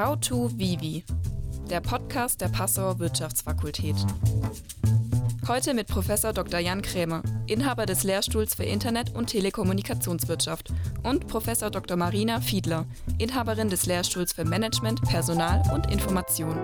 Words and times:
How 0.00 0.18
to 0.18 0.48
Vivi, 0.56 1.04
der 1.68 1.82
Podcast 1.82 2.40
der 2.40 2.48
Passauer 2.48 2.98
Wirtschaftsfakultät. 3.00 3.96
Heute 5.46 5.74
mit 5.74 5.88
Professor 5.88 6.32
Dr. 6.32 6.58
Jan 6.58 6.80
Krämer, 6.80 7.22
Inhaber 7.46 7.84
des 7.84 8.02
Lehrstuhls 8.02 8.54
für 8.54 8.64
Internet- 8.64 9.14
und 9.14 9.26
Telekommunikationswirtschaft, 9.26 10.72
und 11.02 11.26
Professor 11.26 11.70
Dr. 11.70 11.98
Marina 11.98 12.40
Fiedler, 12.40 12.86
Inhaberin 13.18 13.68
des 13.68 13.84
Lehrstuhls 13.84 14.32
für 14.32 14.46
Management, 14.46 15.02
Personal 15.02 15.62
und 15.74 15.92
Information. 15.92 16.56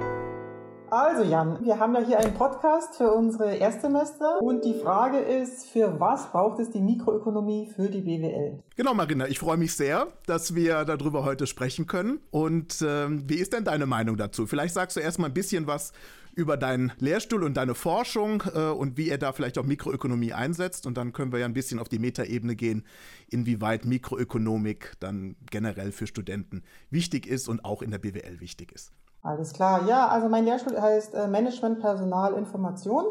Also 0.91 1.25
Jan, 1.25 1.65
wir 1.65 1.81
haben 1.81 1.95
ja 1.97 2.01
hier 2.01 2.19
einen 2.21 2.35
Podcast 2.35 2.97
für 2.97 3.11
unsere 3.13 3.57
Erstsemester 3.57 4.41
und 4.41 4.65
die 4.65 4.75
Frage 4.75 5.19
ist, 5.19 5.67
für 5.67 5.99
was 5.99 6.31
braucht 6.31 6.61
es 6.61 6.71
die 6.71 6.81
Mikroökonomie 6.81 7.67
für 7.75 7.89
die 7.89 8.03
BWL? 8.03 8.63
Genau, 8.77 8.95
Marina, 8.95 9.27
ich 9.27 9.41
freue 9.41 9.57
mich 9.57 9.75
sehr, 9.75 10.07
dass 10.27 10.55
wir 10.55 10.85
darüber 10.85 11.25
heute 11.25 11.49
sprechen 11.49 11.87
können. 11.87 12.21
Und 12.31 12.85
ähm, 12.87 13.29
wie 13.29 13.35
ist 13.35 13.53
denn 13.53 13.65
deine 13.65 13.87
Meinung 13.87 14.17
dazu? 14.17 14.47
Vielleicht 14.47 14.75
sagst 14.75 14.97
du 14.97 15.01
erstmal 15.01 15.31
ein 15.31 15.35
bisschen 15.35 15.67
was 15.67 15.93
über 16.37 16.57
deinen 16.57 16.93
Lehrstuhl 17.01 17.43
und 17.43 17.57
deine 17.57 17.75
Forschung 17.75 18.45
äh, 18.55 18.69
und 18.69 18.97
wie 18.97 19.09
er 19.09 19.19
da 19.19 19.33
vielleicht 19.33 19.59
auch 19.59 19.65
Mikroökonomie 19.65 20.35
einsetzt. 20.35 20.87
Und 20.87 20.97
dann 20.97 21.13
können 21.13 21.33
wir 21.33 21.41
ja 21.41 21.47
ein 21.47 21.55
bisschen 21.55 21.81
auf 21.81 21.89
die 21.89 21.99
Metaebene 21.99 22.55
gehen, 22.55 22.85
inwieweit 23.29 23.87
Mikroökonomik 23.87 24.93
dann 25.01 25.35
generell 25.51 25.91
für 25.91 26.07
Studenten 26.07 26.63
wichtig 26.91 27.27
ist 27.27 27.49
und 27.49 27.65
auch 27.65 27.83
in 27.83 27.91
der 27.91 27.99
BWL 27.99 28.39
wichtig 28.39 28.71
ist. 28.71 28.93
Alles 29.27 29.53
klar. 29.53 29.89
Ja, 29.89 30.07
also 30.07 30.29
mein 30.29 30.45
Lehrstuhl 30.45 30.81
heißt 30.81 31.15
äh, 31.17 31.27
Management 31.27 31.81
Personal 31.81 32.35
Information 32.35 33.07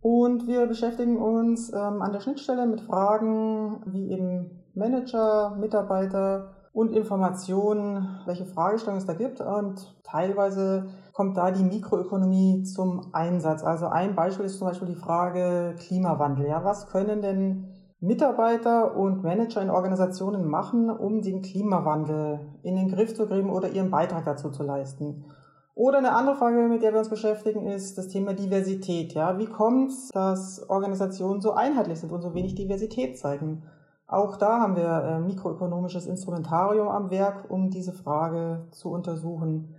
und 0.00 0.48
wir 0.48 0.66
beschäftigen 0.66 1.16
uns 1.16 1.72
ähm, 1.72 2.02
an 2.02 2.12
der 2.12 2.18
Schnittstelle 2.18 2.66
mit 2.66 2.80
Fragen 2.80 3.80
wie 3.86 4.10
eben 4.10 4.64
Manager, 4.74 5.56
Mitarbeiter 5.60 6.56
und 6.72 6.90
Informationen, 6.90 8.18
welche 8.26 8.46
Fragestellungen 8.46 8.98
es 8.98 9.06
da 9.06 9.12
gibt 9.12 9.40
und 9.40 9.96
teilweise 10.02 10.88
kommt 11.12 11.36
da 11.36 11.52
die 11.52 11.62
Mikroökonomie 11.62 12.64
zum 12.64 13.10
Einsatz. 13.12 13.62
Also 13.62 13.86
ein 13.86 14.16
Beispiel 14.16 14.46
ist 14.46 14.58
zum 14.58 14.66
Beispiel 14.66 14.88
die 14.88 14.96
Frage 14.96 15.76
Klimawandel. 15.78 16.48
Ja, 16.48 16.64
was 16.64 16.88
können 16.88 17.22
denn 17.22 17.68
Mitarbeiter 18.00 18.96
und 18.96 19.22
Manager 19.22 19.62
in 19.62 19.70
Organisationen 19.70 20.48
machen, 20.48 20.90
um 20.90 21.22
den 21.22 21.42
Klimawandel 21.42 22.40
in 22.64 22.74
den 22.74 22.88
Griff 22.88 23.14
zu 23.14 23.28
kriegen 23.28 23.50
oder 23.50 23.68
ihren 23.68 23.92
Beitrag 23.92 24.24
dazu 24.24 24.50
zu 24.50 24.64
leisten? 24.64 25.26
Oder 25.74 25.98
eine 25.98 26.12
andere 26.12 26.36
Frage, 26.36 26.68
mit 26.68 26.82
der 26.82 26.92
wir 26.92 26.98
uns 26.98 27.08
beschäftigen, 27.08 27.66
ist 27.66 27.96
das 27.96 28.08
Thema 28.08 28.34
Diversität. 28.34 29.14
Ja, 29.14 29.38
wie 29.38 29.46
kommt 29.46 29.90
es, 29.90 30.08
dass 30.08 30.68
Organisationen 30.68 31.40
so 31.40 31.52
einheitlich 31.52 32.00
sind 32.00 32.12
und 32.12 32.22
so 32.22 32.34
wenig 32.34 32.54
Diversität 32.54 33.18
zeigen? 33.18 33.62
Auch 34.06 34.36
da 34.36 34.60
haben 34.60 34.74
wir 34.74 35.04
äh, 35.04 35.20
mikroökonomisches 35.20 36.06
Instrumentarium 36.06 36.88
am 36.88 37.10
Werk, 37.10 37.48
um 37.48 37.70
diese 37.70 37.92
Frage 37.92 38.66
zu 38.72 38.90
untersuchen. 38.90 39.76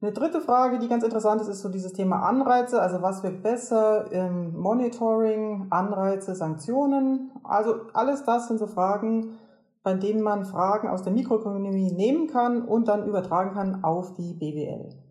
Eine 0.00 0.12
dritte 0.12 0.40
Frage, 0.40 0.78
die 0.78 0.88
ganz 0.88 1.04
interessant 1.04 1.42
ist, 1.42 1.48
ist 1.48 1.60
so 1.60 1.68
dieses 1.68 1.92
Thema 1.92 2.22
Anreize. 2.22 2.80
Also 2.80 3.02
was 3.02 3.22
wird 3.22 3.42
besser 3.42 4.10
im 4.12 4.58
Monitoring, 4.58 5.66
Anreize, 5.70 6.34
Sanktionen? 6.34 7.30
Also 7.44 7.76
alles 7.92 8.24
das 8.24 8.48
sind 8.48 8.58
so 8.58 8.66
Fragen, 8.66 9.38
bei 9.82 9.94
denen 9.94 10.22
man 10.22 10.44
Fragen 10.44 10.88
aus 10.88 11.02
der 11.02 11.12
Mikroökonomie 11.12 11.92
nehmen 11.92 12.26
kann 12.28 12.62
und 12.62 12.88
dann 12.88 13.06
übertragen 13.06 13.52
kann 13.52 13.84
auf 13.84 14.14
die 14.14 14.34
BWL. 14.34 15.05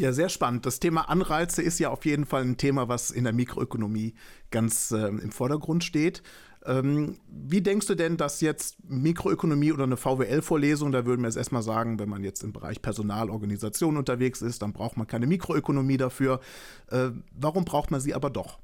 Ja, 0.00 0.14
sehr 0.14 0.30
spannend. 0.30 0.64
Das 0.64 0.80
Thema 0.80 1.10
Anreize 1.10 1.60
ist 1.60 1.78
ja 1.78 1.90
auf 1.90 2.06
jeden 2.06 2.24
Fall 2.24 2.40
ein 2.40 2.56
Thema, 2.56 2.88
was 2.88 3.10
in 3.10 3.24
der 3.24 3.34
Mikroökonomie 3.34 4.14
ganz 4.50 4.92
äh, 4.92 5.08
im 5.08 5.30
Vordergrund 5.30 5.84
steht. 5.84 6.22
Ähm, 6.64 7.18
wie 7.28 7.60
denkst 7.60 7.86
du 7.86 7.94
denn, 7.94 8.16
dass 8.16 8.40
jetzt 8.40 8.78
Mikroökonomie 8.88 9.72
oder 9.72 9.84
eine 9.84 9.98
VWL-Vorlesung, 9.98 10.90
da 10.90 11.04
würden 11.04 11.20
wir 11.20 11.28
jetzt 11.28 11.36
erstmal 11.36 11.60
sagen, 11.60 11.98
wenn 11.98 12.08
man 12.08 12.24
jetzt 12.24 12.42
im 12.42 12.54
Bereich 12.54 12.80
Personalorganisation 12.80 13.98
unterwegs 13.98 14.40
ist, 14.40 14.62
dann 14.62 14.72
braucht 14.72 14.96
man 14.96 15.06
keine 15.06 15.26
Mikroökonomie 15.26 15.98
dafür. 15.98 16.40
Äh, 16.90 17.10
warum 17.32 17.66
braucht 17.66 17.90
man 17.90 18.00
sie 18.00 18.14
aber 18.14 18.30
doch? 18.30 18.58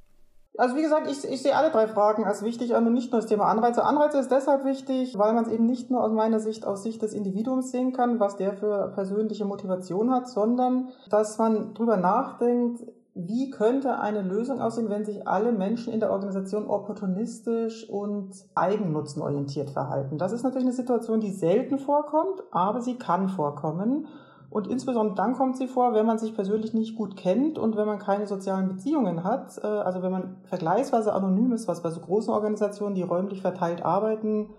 Also 0.58 0.76
wie 0.76 0.82
gesagt, 0.82 1.10
ich, 1.10 1.24
ich 1.24 1.42
sehe 1.42 1.56
alle 1.56 1.70
drei 1.70 1.86
Fragen 1.86 2.24
als 2.24 2.42
wichtig 2.42 2.74
an 2.74 2.86
und 2.86 2.94
nicht 2.94 3.12
nur 3.12 3.20
das 3.20 3.28
Thema 3.28 3.46
Anreize. 3.46 3.84
Anreize 3.84 4.18
ist 4.18 4.30
deshalb 4.30 4.64
wichtig, 4.64 5.18
weil 5.18 5.32
man 5.34 5.44
es 5.44 5.50
eben 5.50 5.66
nicht 5.66 5.90
nur 5.90 6.02
aus 6.02 6.12
meiner 6.12 6.40
Sicht 6.40 6.66
aus 6.66 6.82
Sicht 6.82 7.02
des 7.02 7.12
Individuums 7.12 7.70
sehen 7.70 7.92
kann, 7.92 8.20
was 8.20 8.36
der 8.36 8.54
für 8.54 8.92
persönliche 8.94 9.44
Motivation 9.44 10.10
hat, 10.10 10.28
sondern 10.28 10.88
dass 11.10 11.38
man 11.38 11.74
drüber 11.74 11.96
nachdenkt, 11.96 12.82
wie 13.18 13.50
könnte 13.50 13.98
eine 13.98 14.20
Lösung 14.20 14.60
aussehen, 14.60 14.90
wenn 14.90 15.06
sich 15.06 15.26
alle 15.26 15.50
Menschen 15.50 15.90
in 15.90 16.00
der 16.00 16.10
Organisation 16.10 16.66
opportunistisch 16.68 17.88
und 17.88 18.32
eigennutzenorientiert 18.54 19.70
verhalten. 19.70 20.18
Das 20.18 20.32
ist 20.32 20.42
natürlich 20.42 20.66
eine 20.66 20.74
Situation, 20.74 21.20
die 21.20 21.32
selten 21.32 21.78
vorkommt, 21.78 22.42
aber 22.50 22.82
sie 22.82 22.98
kann 22.98 23.30
vorkommen. 23.30 24.06
Und 24.50 24.68
insbesondere 24.68 25.16
dann 25.16 25.34
kommt 25.34 25.56
sie 25.56 25.66
vor, 25.66 25.94
wenn 25.94 26.06
man 26.06 26.18
sich 26.18 26.34
persönlich 26.34 26.72
nicht 26.72 26.96
gut 26.96 27.16
kennt 27.16 27.58
und 27.58 27.76
wenn 27.76 27.86
man 27.86 27.98
keine 27.98 28.26
sozialen 28.26 28.68
Beziehungen 28.68 29.24
hat. 29.24 29.58
Äh, 29.62 29.66
also 29.66 30.02
wenn 30.02 30.12
man 30.12 30.36
vergleichsweise 30.44 31.12
anonym 31.12 31.52
ist, 31.52 31.68
was 31.68 31.82
bei 31.82 31.90
so 31.90 32.00
großen 32.00 32.32
Organisationen, 32.32 32.94
die 32.94 33.02
räumlich 33.02 33.42
verteilt 33.42 33.84
arbeiten, 33.84 34.50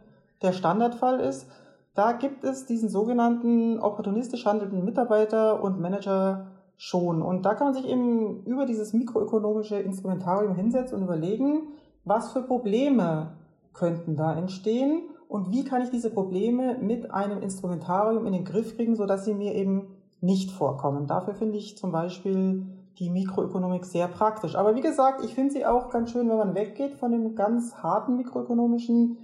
der 0.42 0.54
Standardfall 0.54 1.20
ist. 1.20 1.50
Da 1.96 2.12
gibt 2.12 2.44
es 2.44 2.66
diesen 2.66 2.90
sogenannten 2.90 3.80
opportunistisch 3.80 4.46
handelnden 4.46 4.86
Mitarbeiter 4.86 5.64
und 5.64 5.80
Manager 5.80 6.48
schon. 6.78 7.24
Und 7.24 7.44
da 7.46 7.56
kann 7.56 7.68
man 7.68 7.74
sich 7.74 7.88
eben 7.88 8.44
über 8.44 8.68
dieses 8.68 8.94
mikroökonomische 8.94 9.80
Instrumentarium 9.80 10.54
hinsetzen 10.54 10.98
und 10.98 11.04
überlegen, 11.06 11.70
was 12.06 12.32
für 12.32 12.44
Probleme 12.44 13.32
könnten 13.74 14.16
da 14.16 14.36
entstehen 14.36 15.02
und 15.28 15.52
wie 15.52 15.64
kann 15.64 15.82
ich 15.82 15.90
diese 15.90 16.10
Probleme 16.10 16.78
mit 16.80 17.12
einem 17.12 17.42
Instrumentarium 17.42 18.26
in 18.26 18.34
den 18.34 18.46
Griff 18.46 18.76
kriegen, 18.76 18.96
sodass 18.96 19.26
sie 19.26 19.34
mir 19.34 19.56
eben 19.56 19.88
nicht 20.22 20.52
vorkommen. 20.52 21.08
Dafür 21.08 21.36
finde 21.36 21.58
ich 21.58 21.78
zum 21.78 21.92
Beispiel 21.92 22.66
die 23.00 23.10
Mikroökonomik 23.10 23.86
sehr 23.86 24.08
praktisch. 24.08 24.56
Aber 24.56 24.76
wie 24.76 24.82
gesagt, 24.82 25.24
ich 25.24 25.36
finde 25.36 25.54
sie 25.54 25.66
auch 25.66 25.90
ganz 25.90 26.12
schön, 26.12 26.30
wenn 26.30 26.38
man 26.38 26.56
weggeht 26.56 26.96
von 26.96 27.12
dem 27.12 27.36
ganz 27.36 27.76
harten 27.76 28.18
mikroökonomischen 28.18 29.18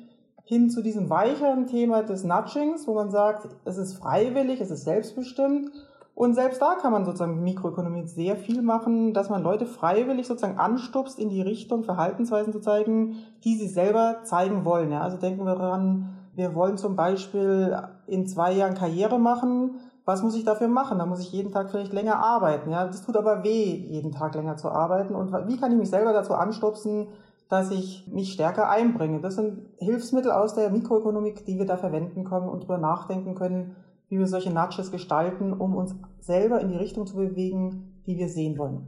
hin 0.46 0.70
zu 0.70 0.84
diesem 0.84 1.10
weicheren 1.10 1.68
Thema 1.68 2.04
des 2.04 2.24
Nudgings, 2.24 2.88
wo 2.88 2.94
man 2.94 3.10
sagt, 3.10 3.48
es 3.66 3.78
ist 3.78 3.96
freiwillig, 3.96 4.60
es 4.60 4.72
ist 4.72 4.84
selbstbestimmt. 4.84 5.72
Und 6.16 6.36
selbst 6.36 6.62
da 6.62 6.76
kann 6.76 6.92
man 6.92 7.06
sozusagen 7.06 7.44
Mikroökonomik 7.44 8.08
sehr 8.08 8.36
viel 8.36 8.62
machen, 8.62 9.14
dass 9.14 9.30
man 9.30 9.42
Leute 9.42 9.66
freiwillig 9.66 10.28
sozusagen 10.28 10.60
anstupst, 10.60 11.18
in 11.18 11.30
die 11.30 11.42
Richtung 11.42 11.84
Verhaltensweisen 11.84 12.54
zu 12.54 12.60
zeigen, 12.60 13.16
die 13.44 13.56
sie 13.56 13.68
selber 13.68 14.18
zeigen 14.24 14.64
wollen. 14.64 14.92
Ja, 14.92 15.02
also 15.02 15.18
denken 15.18 15.46
wir 15.46 15.56
daran, 15.56 16.10
wir 16.36 16.54
wollen 16.54 16.78
zum 16.78 16.96
Beispiel 16.96 17.78
in 18.06 18.28
zwei 18.28 18.54
Jahren 18.54 18.76
Karriere 18.76 19.20
machen. 19.20 19.80
Was 20.06 20.22
muss 20.22 20.36
ich 20.36 20.44
dafür 20.44 20.68
machen? 20.68 21.00
Da 21.00 21.06
muss 21.06 21.20
ich 21.20 21.32
jeden 21.32 21.52
Tag 21.52 21.72
vielleicht 21.72 21.94
länger 21.94 22.18
arbeiten. 22.18 22.70
Ja, 22.70 22.86
das 22.86 23.04
tut 23.04 23.18
aber 23.18 23.44
weh, 23.44 23.74
jeden 23.74 24.12
Tag 24.12 24.36
länger 24.36 24.58
zu 24.58 24.70
arbeiten. 24.70 25.16
Und 25.16 25.32
wie 25.48 25.58
kann 25.58 25.72
ich 25.72 25.78
mich 25.78 25.90
selber 25.90 26.14
dazu 26.14 26.36
anstupsen, 26.36 27.08
dass 27.50 27.72
ich 27.72 28.08
mich 28.12 28.34
stärker 28.34 28.70
einbringe? 28.70 29.20
Das 29.20 29.36
sind 29.36 29.62
Hilfsmittel 29.78 30.32
aus 30.32 30.54
der 30.54 30.70
Mikroökonomik, 30.70 31.46
die 31.46 31.58
wir 31.58 31.66
da 31.66 31.78
verwenden 31.78 32.24
können 32.24 32.50
und 32.50 32.64
darüber 32.64 32.78
nachdenken 32.78 33.34
können, 33.34 33.76
wie 34.14 34.20
wir 34.20 34.28
solche 34.28 34.52
Nudges 34.52 34.92
gestalten, 34.92 35.54
um 35.54 35.76
uns 35.76 35.96
selber 36.20 36.62
in 36.62 36.70
die 36.70 36.78
Richtung 36.78 37.08
zu 37.08 37.16
bewegen, 37.16 38.02
die 38.06 38.18
wir 38.18 38.30
sehen 38.30 38.60
wollen. 38.60 38.88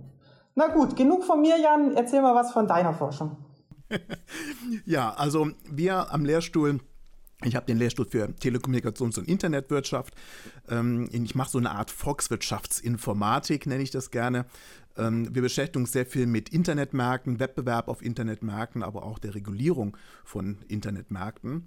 Na 0.54 0.68
gut, 0.68 0.96
genug 0.96 1.24
von 1.24 1.42
mir, 1.42 1.60
Jan. 1.60 1.96
Erzähl 1.96 2.22
mal 2.22 2.36
was 2.36 2.52
von 2.52 2.68
deiner 2.68 2.94
Forschung. 2.94 3.38
ja, 4.86 5.14
also 5.16 5.50
wir 5.70 6.14
am 6.14 6.26
Lehrstuhl 6.26 6.80
ich 7.44 7.56
habe 7.56 7.66
den 7.66 7.78
Lehrstuhl 7.78 8.06
für 8.06 8.28
Telekommunikations- 8.42 9.20
und 9.20 9.28
Internetwirtschaft. 9.28 10.16
Ähm, 10.70 11.10
ich 11.12 11.36
mache 11.36 11.52
so 11.52 11.58
eine 11.58 11.72
Art 11.72 11.92
Volkswirtschaftsinformatik, 11.92 13.68
nenne 13.68 13.84
ich 13.84 13.92
das 13.92 14.10
gerne. 14.10 14.46
Ähm, 14.98 15.36
wir 15.36 15.42
beschäftigen 15.42 15.84
uns 15.84 15.92
sehr 15.92 16.06
viel 16.06 16.28
mit 16.28 16.50
Internetmärkten, 16.50 17.40
Wettbewerb 17.40 17.90
auf 17.90 18.02
Internetmärkten, 18.02 18.84
aber 18.84 19.04
auch 19.04 19.20
der 19.20 19.36
Regulierung 19.36 19.98
von 20.24 20.60
Internetmärkten. 20.70 21.66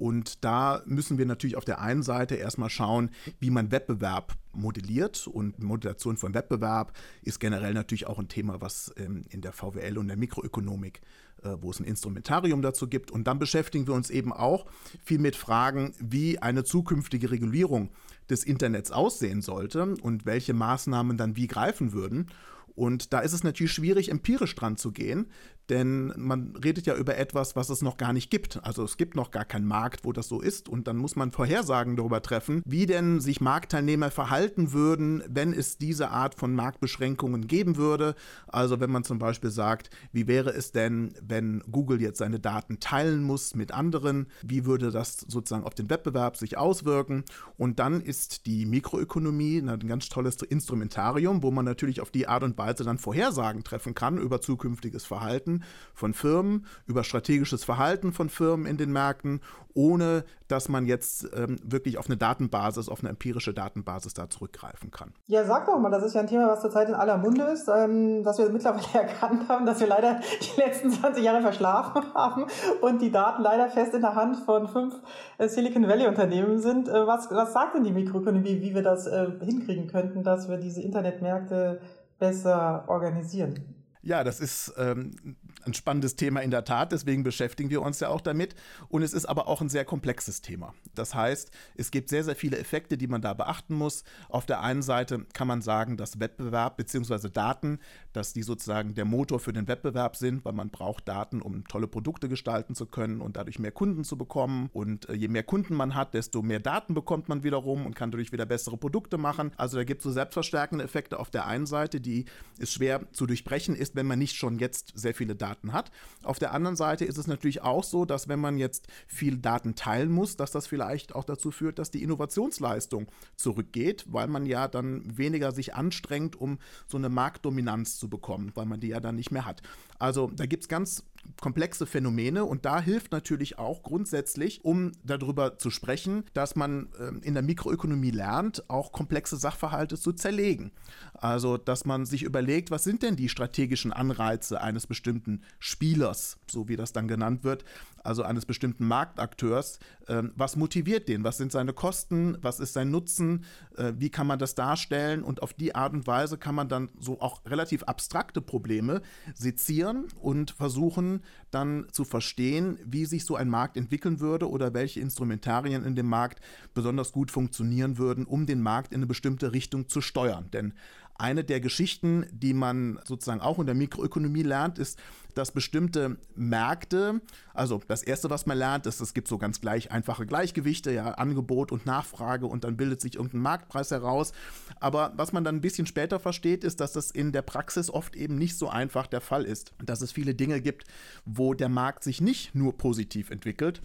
Und 0.00 0.46
da 0.46 0.82
müssen 0.86 1.18
wir 1.18 1.26
natürlich 1.26 1.56
auf 1.56 1.66
der 1.66 1.82
einen 1.82 2.02
Seite 2.02 2.34
erstmal 2.34 2.70
schauen, 2.70 3.10
wie 3.38 3.50
man 3.50 3.70
Wettbewerb 3.70 4.34
modelliert. 4.54 5.26
Und 5.26 5.62
Modellation 5.62 6.16
von 6.16 6.32
Wettbewerb 6.32 6.94
ist 7.20 7.38
generell 7.38 7.74
natürlich 7.74 8.06
auch 8.06 8.18
ein 8.18 8.28
Thema, 8.28 8.62
was 8.62 8.94
ähm, 8.96 9.26
in 9.28 9.42
der 9.42 9.52
VWL 9.52 9.98
und 9.98 10.08
der 10.08 10.16
Mikroökonomik, 10.16 11.02
äh, 11.42 11.50
wo 11.60 11.70
es 11.70 11.80
ein 11.80 11.84
Instrumentarium 11.84 12.62
dazu 12.62 12.88
gibt. 12.88 13.10
Und 13.10 13.24
dann 13.24 13.38
beschäftigen 13.38 13.86
wir 13.86 13.92
uns 13.92 14.08
eben 14.08 14.32
auch 14.32 14.64
viel 15.04 15.18
mit 15.18 15.36
Fragen, 15.36 15.92
wie 15.98 16.38
eine 16.38 16.64
zukünftige 16.64 17.30
Regulierung 17.30 17.90
des 18.30 18.44
Internets 18.44 18.92
aussehen 18.92 19.42
sollte 19.42 19.96
und 20.00 20.24
welche 20.24 20.54
Maßnahmen 20.54 21.18
dann 21.18 21.36
wie 21.36 21.46
greifen 21.46 21.92
würden. 21.92 22.30
Und 22.74 23.12
da 23.12 23.20
ist 23.20 23.34
es 23.34 23.44
natürlich 23.44 23.72
schwierig, 23.72 24.10
empirisch 24.10 24.54
dran 24.54 24.78
zu 24.78 24.92
gehen, 24.92 25.26
denn 25.70 26.12
man 26.16 26.56
redet 26.62 26.86
ja 26.86 26.96
über 26.96 27.16
etwas, 27.16 27.56
was 27.56 27.70
es 27.70 27.80
noch 27.80 27.96
gar 27.96 28.12
nicht 28.12 28.30
gibt. 28.30 28.62
Also 28.64 28.84
es 28.84 28.96
gibt 28.96 29.14
noch 29.14 29.30
gar 29.30 29.44
keinen 29.44 29.66
Markt, 29.66 30.04
wo 30.04 30.12
das 30.12 30.28
so 30.28 30.40
ist 30.40 30.68
und 30.68 30.88
dann 30.88 30.96
muss 30.96 31.16
man 31.16 31.30
Vorhersagen 31.30 31.96
darüber 31.96 32.20
treffen, 32.22 32.62
wie 32.66 32.86
denn 32.86 33.20
sich 33.20 33.40
Marktteilnehmer 33.40 34.10
verhalten 34.10 34.72
würden, 34.72 35.22
wenn 35.28 35.52
es 35.52 35.78
diese 35.78 36.10
Art 36.10 36.34
von 36.34 36.54
Marktbeschränkungen 36.54 37.46
geben 37.46 37.76
würde. 37.76 38.14
Also 38.48 38.80
wenn 38.80 38.90
man 38.90 39.04
zum 39.04 39.18
Beispiel 39.18 39.50
sagt, 39.50 39.90
wie 40.12 40.26
wäre 40.26 40.50
es 40.50 40.72
denn, 40.72 41.14
wenn 41.22 41.62
Google 41.70 42.00
jetzt 42.00 42.18
seine 42.18 42.40
Daten 42.40 42.80
teilen 42.80 43.22
muss 43.22 43.54
mit 43.54 43.72
anderen, 43.72 44.26
wie 44.42 44.64
würde 44.64 44.90
das 44.90 45.18
sozusagen 45.28 45.64
auf 45.64 45.74
den 45.74 45.88
Wettbewerb 45.88 46.36
sich 46.36 46.58
auswirken? 46.58 47.24
Und 47.56 47.78
dann 47.78 48.00
ist 48.00 48.46
die 48.46 48.66
Mikroökonomie 48.66 49.58
ein 49.58 49.86
ganz 49.86 50.08
tolles 50.08 50.36
Instrumentarium, 50.42 51.42
wo 51.42 51.50
man 51.50 51.64
natürlich 51.64 52.00
auf 52.00 52.10
die 52.10 52.26
Art 52.26 52.42
und 52.42 52.58
Weise 52.58 52.82
dann 52.82 52.98
Vorhersagen 52.98 53.62
treffen 53.62 53.94
kann 53.94 54.18
über 54.18 54.40
zukünftiges 54.40 55.04
Verhalten 55.04 55.59
von 55.94 56.14
Firmen, 56.14 56.66
über 56.86 57.04
strategisches 57.04 57.64
Verhalten 57.64 58.12
von 58.12 58.28
Firmen 58.28 58.66
in 58.66 58.76
den 58.76 58.92
Märkten, 58.92 59.40
ohne 59.74 60.24
dass 60.48 60.68
man 60.68 60.86
jetzt 60.86 61.28
ähm, 61.34 61.56
wirklich 61.64 61.98
auf 61.98 62.06
eine 62.06 62.16
Datenbasis, 62.16 62.88
auf 62.88 63.00
eine 63.00 63.10
empirische 63.10 63.54
Datenbasis 63.54 64.14
da 64.14 64.28
zurückgreifen 64.28 64.90
kann. 64.90 65.12
Ja, 65.26 65.44
sag 65.44 65.66
doch 65.66 65.78
mal, 65.78 65.90
das 65.90 66.02
ist 66.04 66.14
ja 66.14 66.20
ein 66.20 66.26
Thema, 66.26 66.48
was 66.48 66.60
zurzeit 66.60 66.88
in 66.88 66.94
aller 66.94 67.18
Munde 67.18 67.44
ist, 67.44 67.68
ähm, 67.68 68.24
dass 68.24 68.38
wir 68.38 68.48
mittlerweile 68.50 68.86
erkannt 68.94 69.48
haben, 69.48 69.66
dass 69.66 69.80
wir 69.80 69.86
leider 69.86 70.20
die 70.40 70.60
letzten 70.60 70.90
20 70.90 71.22
Jahre 71.22 71.42
verschlafen 71.42 72.02
haben 72.14 72.46
und 72.80 73.00
die 73.00 73.10
Daten 73.10 73.42
leider 73.42 73.68
fest 73.68 73.94
in 73.94 74.00
der 74.00 74.14
Hand 74.14 74.38
von 74.38 74.68
fünf 74.68 74.94
äh, 75.38 75.48
Silicon 75.48 75.86
Valley 75.86 76.06
Unternehmen 76.06 76.58
sind. 76.58 76.88
Äh, 76.88 77.06
was, 77.06 77.30
was 77.30 77.52
sagt 77.52 77.74
denn 77.74 77.84
die 77.84 77.92
Mikroökonomie, 77.92 78.60
wie 78.60 78.74
wir 78.74 78.82
das 78.82 79.06
äh, 79.06 79.28
hinkriegen 79.40 79.86
könnten, 79.86 80.22
dass 80.22 80.48
wir 80.48 80.56
diese 80.56 80.82
Internetmärkte 80.82 81.80
besser 82.18 82.84
organisieren? 82.88 83.74
Ja, 84.02 84.24
das 84.24 84.40
ist 84.40 84.72
ähm, 84.78 85.36
ein 85.64 85.74
spannendes 85.74 86.16
Thema 86.16 86.40
in 86.40 86.50
der 86.50 86.64
Tat, 86.64 86.92
deswegen 86.92 87.22
beschäftigen 87.22 87.70
wir 87.70 87.82
uns 87.82 88.00
ja 88.00 88.08
auch 88.08 88.20
damit. 88.20 88.54
Und 88.88 89.02
es 89.02 89.12
ist 89.12 89.26
aber 89.26 89.48
auch 89.48 89.60
ein 89.60 89.68
sehr 89.68 89.84
komplexes 89.84 90.40
Thema. 90.40 90.74
Das 90.94 91.14
heißt, 91.14 91.50
es 91.76 91.90
gibt 91.90 92.08
sehr, 92.08 92.24
sehr 92.24 92.36
viele 92.36 92.58
Effekte, 92.58 92.96
die 92.96 93.06
man 93.06 93.22
da 93.22 93.34
beachten 93.34 93.74
muss. 93.74 94.04
Auf 94.28 94.46
der 94.46 94.60
einen 94.60 94.82
Seite 94.82 95.26
kann 95.32 95.48
man 95.48 95.62
sagen, 95.62 95.96
dass 95.96 96.20
Wettbewerb 96.20 96.76
bzw. 96.76 97.28
Daten, 97.30 97.78
dass 98.12 98.32
die 98.32 98.42
sozusagen 98.42 98.94
der 98.94 99.04
Motor 99.04 99.40
für 99.40 99.52
den 99.52 99.68
Wettbewerb 99.68 100.16
sind, 100.16 100.44
weil 100.44 100.52
man 100.52 100.70
braucht 100.70 101.08
Daten, 101.08 101.42
um 101.42 101.66
tolle 101.66 101.86
Produkte 101.86 102.28
gestalten 102.28 102.74
zu 102.74 102.86
können 102.86 103.20
und 103.20 103.36
dadurch 103.36 103.58
mehr 103.58 103.72
Kunden 103.72 104.04
zu 104.04 104.16
bekommen. 104.16 104.70
Und 104.72 105.08
äh, 105.08 105.14
je 105.14 105.28
mehr 105.28 105.42
Kunden 105.42 105.74
man 105.74 105.94
hat, 105.94 106.14
desto 106.14 106.42
mehr 106.42 106.60
Daten 106.60 106.94
bekommt 106.94 107.28
man 107.28 107.42
wiederum 107.42 107.86
und 107.86 107.94
kann 107.94 108.10
dadurch 108.10 108.32
wieder 108.32 108.46
bessere 108.46 108.76
Produkte 108.76 109.18
machen. 109.18 109.52
Also 109.56 109.76
da 109.76 109.84
gibt 109.84 110.00
es 110.00 110.04
so 110.04 110.12
selbstverstärkende 110.12 110.84
Effekte 110.84 111.18
auf 111.18 111.30
der 111.30 111.46
einen 111.46 111.66
Seite, 111.66 112.00
die 112.00 112.24
ist 112.58 112.72
schwer 112.72 113.00
zu 113.12 113.26
durchbrechen 113.26 113.76
ist, 113.76 113.94
wenn 113.94 114.06
man 114.06 114.18
nicht 114.18 114.36
schon 114.36 114.58
jetzt 114.58 114.92
sehr 114.94 115.14
viele 115.14 115.36
Daten 115.36 115.49
hat. 115.72 115.90
Auf 116.24 116.38
der 116.38 116.52
anderen 116.52 116.76
Seite 116.76 117.04
ist 117.04 117.18
es 117.18 117.26
natürlich 117.26 117.62
auch 117.62 117.84
so, 117.84 118.04
dass 118.04 118.28
wenn 118.28 118.40
man 118.40 118.58
jetzt 118.58 118.88
viel 119.06 119.38
Daten 119.38 119.74
teilen 119.74 120.10
muss, 120.10 120.36
dass 120.36 120.50
das 120.50 120.66
vielleicht 120.66 121.14
auch 121.14 121.24
dazu 121.24 121.50
führt, 121.50 121.78
dass 121.78 121.90
die 121.90 122.02
Innovationsleistung 122.02 123.06
zurückgeht, 123.36 124.04
weil 124.08 124.28
man 124.28 124.46
ja 124.46 124.68
dann 124.68 125.02
weniger 125.16 125.52
sich 125.52 125.74
anstrengt, 125.74 126.36
um 126.36 126.58
so 126.86 126.96
eine 126.96 127.08
Marktdominanz 127.08 127.98
zu 127.98 128.08
bekommen, 128.08 128.52
weil 128.54 128.66
man 128.66 128.80
die 128.80 128.88
ja 128.88 129.00
dann 129.00 129.16
nicht 129.16 129.30
mehr 129.30 129.44
hat. 129.44 129.62
Also 130.00 130.30
da 130.34 130.46
gibt 130.46 130.64
es 130.64 130.68
ganz 130.68 131.04
komplexe 131.40 131.86
Phänomene 131.86 132.44
und 132.44 132.64
da 132.64 132.80
hilft 132.80 133.12
natürlich 133.12 133.58
auch 133.58 133.82
grundsätzlich, 133.82 134.64
um 134.64 134.92
darüber 135.04 135.58
zu 135.58 135.70
sprechen, 135.70 136.24
dass 136.32 136.56
man 136.56 136.88
ähm, 136.98 137.20
in 137.22 137.34
der 137.34 137.42
Mikroökonomie 137.42 138.10
lernt, 138.10 138.68
auch 138.68 138.92
komplexe 138.92 139.36
Sachverhalte 139.36 139.98
zu 139.98 140.12
zerlegen. 140.12 140.72
Also, 141.14 141.56
dass 141.56 141.84
man 141.84 142.06
sich 142.06 142.22
überlegt, 142.22 142.70
was 142.70 142.84
sind 142.84 143.02
denn 143.02 143.16
die 143.16 143.28
strategischen 143.28 143.92
Anreize 143.92 144.60
eines 144.60 144.86
bestimmten 144.86 145.42
Spielers, 145.58 146.38
so 146.50 146.68
wie 146.68 146.76
das 146.76 146.92
dann 146.92 147.06
genannt 147.06 147.44
wird, 147.44 147.64
also 148.04 148.22
eines 148.22 148.46
bestimmten 148.46 148.86
Marktakteurs, 148.86 149.78
ähm, 150.08 150.32
was 150.36 150.56
motiviert 150.56 151.08
den, 151.08 151.24
was 151.24 151.36
sind 151.36 151.52
seine 151.52 151.72
Kosten, 151.72 152.38
was 152.40 152.60
ist 152.60 152.72
sein 152.72 152.90
Nutzen, 152.90 153.44
äh, 153.76 153.92
wie 153.96 154.10
kann 154.10 154.26
man 154.26 154.38
das 154.38 154.54
darstellen? 154.54 155.22
Und 155.22 155.42
auf 155.42 155.52
die 155.52 155.74
Art 155.74 155.92
und 155.92 156.06
Weise 156.06 156.38
kann 156.38 156.54
man 156.54 156.68
dann 156.68 156.88
so 156.98 157.20
auch 157.20 157.44
relativ 157.46 157.82
abstrakte 157.84 158.40
Probleme 158.40 159.02
sezieren 159.34 160.06
und 160.20 160.52
versuchen 160.52 161.22
dann 161.50 161.86
zu 161.92 162.04
verstehen, 162.04 162.78
wie 162.84 163.04
sich 163.04 163.24
so 163.24 163.36
ein 163.36 163.48
Markt 163.48 163.76
entwickeln 163.76 164.20
würde 164.20 164.48
oder 164.48 164.74
welche 164.74 165.00
Instrumentarien 165.00 165.84
in 165.84 165.94
dem 165.94 166.06
Markt 166.06 166.40
besonders 166.74 167.12
gut 167.12 167.30
funktionieren 167.30 167.98
würden, 167.98 168.24
um 168.24 168.46
den 168.46 168.62
Markt 168.62 168.92
in 168.92 168.98
eine 168.98 169.06
bestimmte 169.06 169.52
Richtung 169.52 169.88
zu 169.88 170.00
steuern. 170.00 170.50
Denn 170.52 170.74
eine 171.18 171.44
der 171.44 171.60
Geschichten, 171.60 172.26
die 172.32 172.54
man 172.54 172.98
sozusagen 173.04 173.40
auch 173.40 173.58
in 173.58 173.66
der 173.66 173.74
Mikroökonomie 173.74 174.42
lernt, 174.42 174.78
ist, 174.78 174.98
dass 175.34 175.52
bestimmte 175.52 176.18
Märkte, 176.34 177.20
also 177.54 177.80
das 177.86 178.02
erste, 178.02 178.30
was 178.30 178.46
man 178.46 178.58
lernt, 178.58 178.86
ist, 178.86 179.00
es 179.00 179.14
gibt 179.14 179.28
so 179.28 179.38
ganz 179.38 179.60
gleich 179.60 179.90
einfache 179.90 180.26
Gleichgewichte, 180.26 180.92
ja, 180.92 181.12
Angebot 181.12 181.72
und 181.72 181.86
Nachfrage 181.86 182.46
und 182.46 182.64
dann 182.64 182.76
bildet 182.76 183.00
sich 183.00 183.14
irgendein 183.14 183.42
Marktpreis 183.42 183.90
heraus. 183.90 184.32
Aber 184.80 185.12
was 185.16 185.32
man 185.32 185.44
dann 185.44 185.56
ein 185.56 185.60
bisschen 185.60 185.86
später 185.86 186.18
versteht, 186.18 186.64
ist, 186.64 186.80
dass 186.80 186.92
das 186.92 187.10
in 187.10 187.32
der 187.32 187.42
Praxis 187.42 187.90
oft 187.90 188.16
eben 188.16 188.36
nicht 188.36 188.56
so 188.56 188.68
einfach 188.68 189.06
der 189.06 189.20
Fall 189.20 189.44
ist. 189.44 189.72
Dass 189.84 190.02
es 190.02 190.12
viele 190.12 190.34
Dinge 190.34 190.60
gibt, 190.60 190.84
wo 191.24 191.54
der 191.54 191.68
Markt 191.68 192.04
sich 192.04 192.20
nicht 192.20 192.54
nur 192.54 192.76
positiv 192.76 193.30
entwickelt, 193.30 193.82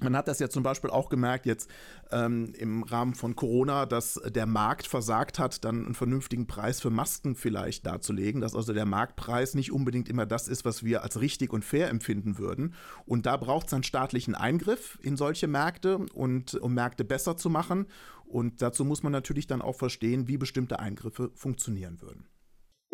man 0.00 0.16
hat 0.16 0.28
das 0.28 0.38
ja 0.38 0.48
zum 0.48 0.62
Beispiel 0.62 0.90
auch 0.90 1.08
gemerkt 1.08 1.46
jetzt 1.46 1.70
ähm, 2.10 2.52
im 2.58 2.82
Rahmen 2.82 3.14
von 3.14 3.36
Corona, 3.36 3.86
dass 3.86 4.20
der 4.26 4.46
Markt 4.46 4.86
versagt 4.86 5.38
hat, 5.38 5.64
dann 5.64 5.84
einen 5.84 5.94
vernünftigen 5.94 6.46
Preis 6.46 6.80
für 6.80 6.90
Masken 6.90 7.36
vielleicht 7.36 7.86
darzulegen, 7.86 8.40
dass 8.40 8.56
also 8.56 8.72
der 8.72 8.86
Marktpreis 8.86 9.54
nicht 9.54 9.72
unbedingt 9.72 10.08
immer 10.08 10.26
das 10.26 10.48
ist, 10.48 10.64
was 10.64 10.84
wir 10.84 11.02
als 11.02 11.20
richtig 11.20 11.52
und 11.52 11.64
fair 11.64 11.88
empfinden 11.90 12.38
würden. 12.38 12.74
Und 13.06 13.26
da 13.26 13.36
braucht 13.36 13.68
es 13.68 13.74
einen 13.74 13.84
staatlichen 13.84 14.34
Eingriff 14.34 14.98
in 15.02 15.16
solche 15.16 15.46
Märkte 15.46 15.98
und 16.12 16.54
um 16.54 16.74
Märkte 16.74 17.04
besser 17.04 17.36
zu 17.36 17.48
machen. 17.48 17.86
Und 18.26 18.62
dazu 18.62 18.84
muss 18.84 19.02
man 19.02 19.12
natürlich 19.12 19.46
dann 19.46 19.62
auch 19.62 19.76
verstehen, 19.76 20.26
wie 20.26 20.38
bestimmte 20.38 20.80
Eingriffe 20.80 21.30
funktionieren 21.34 22.00
würden. 22.00 22.26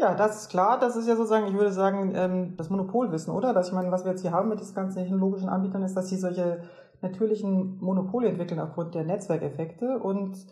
Ja, 0.00 0.14
das 0.14 0.42
ist 0.42 0.48
klar. 0.48 0.80
Das 0.80 0.96
ist 0.96 1.06
ja 1.06 1.14
sozusagen, 1.14 1.46
ich 1.46 1.52
würde 1.52 1.72
sagen, 1.72 2.12
ähm, 2.14 2.56
das 2.56 2.70
Monopolwissen, 2.70 3.34
oder? 3.34 3.52
Dass 3.52 3.68
ich 3.68 3.74
meine, 3.74 3.90
was 3.92 4.04
wir 4.04 4.12
jetzt 4.12 4.22
hier 4.22 4.32
haben 4.32 4.48
mit 4.48 4.58
diesen 4.58 4.74
ganzen 4.74 4.98
technologischen 4.98 5.50
Anbietern, 5.50 5.82
ist, 5.82 5.94
dass 5.94 6.08
sie 6.08 6.16
solche 6.16 6.62
natürlichen 7.02 7.78
Monopole 7.80 8.28
entwickeln 8.28 8.60
aufgrund 8.60 8.94
der 8.94 9.04
Netzwerkeffekte. 9.04 9.98
Und 9.98 10.46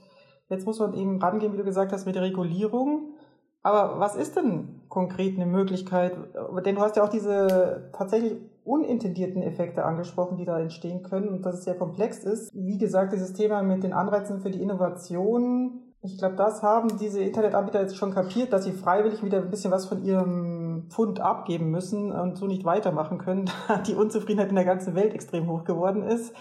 jetzt 0.49 0.67
muss 0.67 0.79
man 0.79 0.95
eben 0.95 1.21
rangehen, 1.21 1.53
wie 1.53 1.59
du 1.59 1.65
gesagt 1.65 1.93
hast, 1.93 2.07
mit 2.07 2.15
der 2.15 2.23
Regulierung. 2.23 3.15
Aber 3.63 3.99
was 3.99 4.17
ist 4.17 4.37
denn 4.37 4.83
konkret 4.89 5.37
eine 5.37 5.47
Möglichkeit? 5.47 6.17
Denn 6.65 6.77
du 6.77 6.81
hast 6.81 6.97
ja 6.97 7.05
auch 7.05 7.09
diese 7.09 7.91
tatsächlich 7.93 8.37
unintendierten 8.65 9.43
Effekte 9.43 9.85
angesprochen, 9.85 10.37
die 10.37 10.45
da 10.45 10.61
entstehen 10.61 11.03
können 11.03 11.29
und 11.29 11.47
dass 11.47 11.57
es 11.57 11.65
sehr 11.65 11.75
komplex 11.75 12.23
ist. 12.25 12.51
Wie 12.55 12.79
gesagt, 12.79 13.13
dieses 13.13 13.33
Thema 13.33 13.63
mit 13.63 13.83
den 13.83 13.93
Anreizen 13.93 14.41
für 14.41 14.51
die 14.51 14.63
Innovation, 14.63 15.81
ich 16.03 16.19
glaube, 16.19 16.37
das 16.37 16.63
haben 16.63 16.97
diese 16.99 17.21
Internetanbieter 17.21 17.81
jetzt 17.81 17.97
schon 17.97 18.15
kapiert, 18.15 18.53
dass 18.53 18.65
sie 18.65 18.73
freiwillig 18.73 19.25
wieder 19.25 19.39
ein 19.39 19.51
bisschen 19.51 19.73
was 19.73 19.87
von 19.87 20.05
ihrem 20.05 20.58
Pfund 20.89 21.21
abgeben 21.21 21.71
müssen 21.71 22.13
und 22.13 22.37
so 22.37 22.47
nicht 22.47 22.65
weitermachen 22.65 23.19
können, 23.19 23.51
da 23.69 23.79
die 23.79 23.95
Unzufriedenheit 23.95 24.51
in 24.51 24.57
der 24.57 24.65
ganzen 24.65 24.95
Welt 24.95 25.15
extrem 25.15 25.47
hoch 25.49 25.65
geworden 25.65 26.03
ist. 26.03 26.35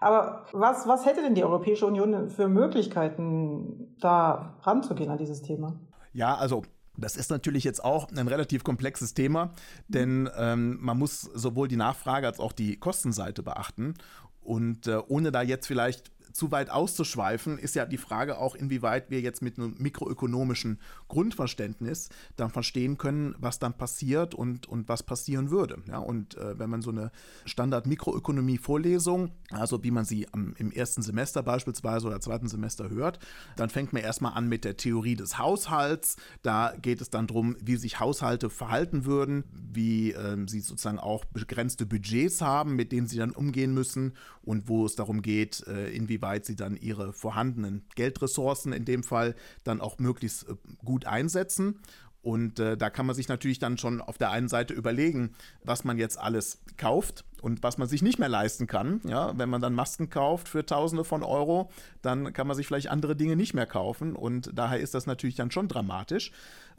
Aber 0.00 0.44
was, 0.52 0.86
was 0.86 1.06
hätte 1.06 1.22
denn 1.22 1.34
die 1.34 1.44
Europäische 1.44 1.86
Union 1.86 2.28
für 2.28 2.48
Möglichkeiten, 2.48 3.96
da 4.00 4.54
ranzugehen 4.62 5.10
an 5.10 5.18
dieses 5.18 5.40
Thema? 5.40 5.76
Ja, 6.12 6.34
also 6.34 6.62
das 6.96 7.16
ist 7.16 7.30
natürlich 7.30 7.64
jetzt 7.64 7.82
auch 7.82 8.08
ein 8.10 8.28
relativ 8.28 8.62
komplexes 8.64 9.14
Thema, 9.14 9.50
denn 9.88 10.28
ähm, 10.36 10.78
man 10.80 10.98
muss 10.98 11.22
sowohl 11.22 11.68
die 11.68 11.76
Nachfrage 11.76 12.26
als 12.26 12.38
auch 12.38 12.52
die 12.52 12.76
Kostenseite 12.76 13.42
beachten. 13.42 13.94
Und 14.42 14.86
äh, 14.86 15.00
ohne 15.08 15.32
da 15.32 15.40
jetzt 15.40 15.66
vielleicht 15.66 16.12
zu 16.34 16.50
weit 16.50 16.68
auszuschweifen, 16.68 17.58
ist 17.58 17.76
ja 17.76 17.86
die 17.86 17.96
Frage 17.96 18.38
auch, 18.38 18.56
inwieweit 18.56 19.08
wir 19.08 19.20
jetzt 19.20 19.40
mit 19.40 19.56
einem 19.56 19.76
mikroökonomischen 19.78 20.80
Grundverständnis 21.06 22.08
dann 22.34 22.50
verstehen 22.50 22.98
können, 22.98 23.36
was 23.38 23.60
dann 23.60 23.74
passiert 23.74 24.34
und, 24.34 24.66
und 24.66 24.88
was 24.88 25.04
passieren 25.04 25.50
würde. 25.50 25.80
Ja, 25.86 25.98
und 25.98 26.36
äh, 26.36 26.58
wenn 26.58 26.68
man 26.68 26.82
so 26.82 26.90
eine 26.90 27.12
Standard-Mikroökonomie-Vorlesung, 27.44 29.30
also 29.52 29.84
wie 29.84 29.92
man 29.92 30.04
sie 30.04 30.26
am, 30.32 30.54
im 30.58 30.72
ersten 30.72 31.02
Semester 31.02 31.44
beispielsweise 31.44 32.08
oder 32.08 32.20
zweiten 32.20 32.48
Semester 32.48 32.90
hört, 32.90 33.20
dann 33.54 33.70
fängt 33.70 33.92
man 33.92 34.02
erstmal 34.02 34.32
an 34.32 34.48
mit 34.48 34.64
der 34.64 34.76
Theorie 34.76 35.14
des 35.14 35.38
Haushalts. 35.38 36.16
Da 36.42 36.74
geht 36.82 37.00
es 37.00 37.10
dann 37.10 37.28
darum, 37.28 37.56
wie 37.60 37.76
sich 37.76 38.00
Haushalte 38.00 38.50
verhalten 38.50 39.04
würden, 39.04 39.44
wie 39.52 40.10
äh, 40.10 40.36
sie 40.48 40.58
sozusagen 40.58 40.98
auch 40.98 41.24
begrenzte 41.26 41.86
Budgets 41.86 42.40
haben, 42.40 42.74
mit 42.74 42.90
denen 42.90 43.06
sie 43.06 43.18
dann 43.18 43.30
umgehen 43.30 43.72
müssen 43.72 44.14
und 44.42 44.68
wo 44.68 44.84
es 44.84 44.96
darum 44.96 45.22
geht, 45.22 45.64
äh, 45.68 45.90
inwieweit 45.90 46.23
inwieweit 46.24 46.46
sie 46.46 46.56
dann 46.56 46.76
ihre 46.76 47.12
vorhandenen 47.12 47.84
Geldressourcen 47.94 48.72
in 48.72 48.84
dem 48.84 49.02
Fall 49.02 49.34
dann 49.62 49.80
auch 49.80 49.98
möglichst 49.98 50.48
äh, 50.48 50.54
gut 50.84 51.06
einsetzen. 51.06 51.80
Und 52.24 52.58
äh, 52.58 52.78
da 52.78 52.88
kann 52.88 53.04
man 53.04 53.14
sich 53.14 53.28
natürlich 53.28 53.58
dann 53.58 53.76
schon 53.76 54.00
auf 54.00 54.16
der 54.16 54.30
einen 54.30 54.48
Seite 54.48 54.72
überlegen, 54.72 55.34
was 55.62 55.84
man 55.84 55.98
jetzt 55.98 56.18
alles 56.18 56.58
kauft 56.78 57.22
und 57.42 57.62
was 57.62 57.76
man 57.76 57.86
sich 57.86 58.00
nicht 58.00 58.18
mehr 58.18 58.30
leisten 58.30 58.66
kann. 58.66 59.02
Ja, 59.04 59.36
wenn 59.36 59.50
man 59.50 59.60
dann 59.60 59.74
Masken 59.74 60.08
kauft 60.08 60.48
für 60.48 60.64
Tausende 60.64 61.04
von 61.04 61.22
Euro, 61.22 61.70
dann 62.00 62.32
kann 62.32 62.46
man 62.46 62.56
sich 62.56 62.66
vielleicht 62.66 62.88
andere 62.88 63.14
Dinge 63.14 63.36
nicht 63.36 63.52
mehr 63.52 63.66
kaufen 63.66 64.16
und 64.16 64.50
daher 64.54 64.80
ist 64.80 64.94
das 64.94 65.04
natürlich 65.04 65.34
dann 65.34 65.50
schon 65.50 65.68
dramatisch, 65.68 66.32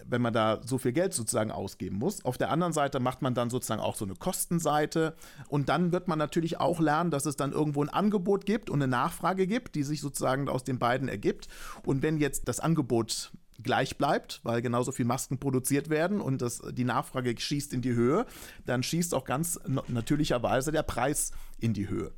wenn 0.03 0.23
man 0.23 0.33
da 0.33 0.61
so 0.65 0.79
viel 0.79 0.93
Geld 0.93 1.13
sozusagen 1.13 1.51
ausgeben 1.51 1.99
muss. 1.99 2.25
Auf 2.25 2.39
der 2.39 2.49
anderen 2.49 2.73
Seite 2.73 2.99
macht 2.99 3.21
man 3.21 3.35
dann 3.35 3.51
sozusagen 3.51 3.81
auch 3.81 3.95
so 3.95 4.05
eine 4.05 4.15
Kostenseite 4.15 5.15
und 5.47 5.69
dann 5.69 5.91
wird 5.91 6.07
man 6.07 6.17
natürlich 6.17 6.59
auch 6.59 6.79
lernen, 6.79 7.11
dass 7.11 7.27
es 7.27 7.35
dann 7.35 7.51
irgendwo 7.51 7.83
ein 7.83 7.89
Angebot 7.89 8.47
gibt 8.47 8.71
und 8.71 8.81
eine 8.81 8.89
Nachfrage 8.89 9.45
gibt, 9.45 9.75
die 9.75 9.83
sich 9.83 10.01
sozusagen 10.01 10.49
aus 10.49 10.63
den 10.63 10.79
beiden 10.79 11.07
ergibt. 11.07 11.49
Und 11.85 12.01
wenn 12.01 12.17
jetzt 12.17 12.47
das 12.47 12.59
Angebot 12.59 13.31
gleich 13.63 13.97
bleibt, 13.97 14.41
weil 14.43 14.61
genauso 14.61 14.91
viel 14.91 15.05
Masken 15.05 15.39
produziert 15.39 15.89
werden 15.89 16.21
und 16.21 16.41
das, 16.41 16.61
die 16.71 16.83
Nachfrage 16.83 17.35
schießt 17.37 17.73
in 17.73 17.81
die 17.81 17.93
Höhe, 17.93 18.25
dann 18.65 18.83
schießt 18.83 19.13
auch 19.13 19.25
ganz 19.25 19.59
natürlicherweise 19.87 20.71
der 20.71 20.83
Preis 20.83 21.31
in 21.59 21.73
die 21.73 21.87
Höhe. 21.87 22.11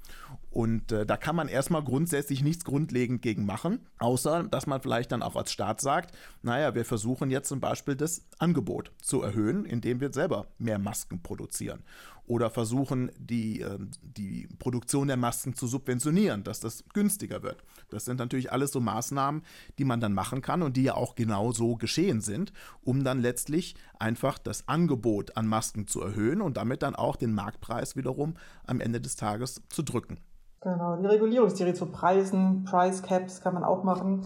Und 0.50 0.92
äh, 0.92 1.06
da 1.06 1.18
kann 1.18 1.36
man 1.36 1.48
erstmal 1.48 1.84
grundsätzlich 1.84 2.42
nichts 2.42 2.66
grundlegend 2.66 3.22
gegen 3.22 3.46
machen, 3.46 3.86
außer 4.00 4.44
dass 4.44 4.66
man 4.66 4.82
vielleicht 4.82 5.12
dann 5.12 5.22
auch 5.22 5.36
als 5.36 5.52
Staat 5.52 5.82
sagt, 5.82 6.18
naja, 6.42 6.74
wir 6.74 6.86
versuchen 6.86 7.30
jetzt 7.30 7.50
zum 7.50 7.60
Beispiel 7.60 7.96
das 7.96 8.26
Angebot 8.40 8.92
zu 9.02 9.22
erhöhen, 9.22 9.66
indem 9.66 10.02
wir 10.02 10.12
selber 10.12 10.48
mehr 10.58 10.80
Masken 10.80 11.22
produzieren 11.22 11.84
oder 12.28 12.50
versuchen, 12.50 13.12
die, 13.18 13.62
äh, 13.62 13.80
die 14.02 14.48
Produktion 14.60 15.08
der 15.08 15.18
Masken 15.18 15.56
zu 15.56 15.66
subventionieren, 15.66 16.44
dass 16.44 16.60
das 16.60 16.84
günstiger 16.94 17.42
wird. 17.42 17.64
Das 17.90 18.06
sind 18.06 18.20
natürlich 18.20 18.52
alles 18.52 18.72
so 18.72 18.80
Maßnahmen, 18.80 19.42
die 19.80 19.86
man 19.86 20.02
dann 20.02 20.14
machen 20.14 20.42
kann 20.42 20.62
und 20.62 20.78
die 20.78 20.84
ja 20.84 20.96
auch 20.96 21.16
genau 21.16 21.52
so 21.54 21.76
geschehen 21.76 22.22
sind, 22.22 22.52
um 22.84 23.04
dann 23.04 23.20
letztlich 23.20 23.76
einfach 23.98 24.38
das 24.38 24.68
Angebot 24.68 25.36
an 25.38 25.48
Masken 25.48 25.88
zu 25.88 26.02
erhöhen 26.02 26.42
und 26.42 26.58
damit 26.58 26.84
dann 26.84 26.96
auch 26.96 27.16
den 27.16 27.34
Marktpreis 27.34 27.96
wiederum 27.96 28.36
am 28.66 28.82
Ende 28.82 29.02
des 29.02 29.16
Tages 29.16 29.62
zu 29.70 29.82
drücken. 29.82 30.20
Genau, 30.62 30.98
die 30.98 31.06
Regulierungstheorie 31.06 31.74
zu 31.74 31.86
Preisen, 31.86 32.66
Price 32.66 33.02
Caps 33.02 33.42
kann 33.42 33.54
man 33.54 33.64
auch 33.64 33.84
machen 33.84 34.26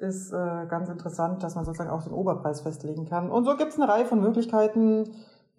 ist 0.00 0.32
äh, 0.32 0.66
ganz 0.66 0.88
interessant, 0.88 1.42
dass 1.42 1.54
man 1.54 1.66
sozusagen 1.66 1.90
auch 1.90 2.02
den 2.02 2.12
Oberpreis 2.12 2.62
festlegen 2.62 3.06
kann. 3.06 3.30
Und 3.30 3.44
so 3.44 3.56
gibt 3.56 3.72
es 3.72 3.78
eine 3.78 3.86
Reihe 3.86 4.06
von 4.06 4.20
Möglichkeiten, 4.20 5.10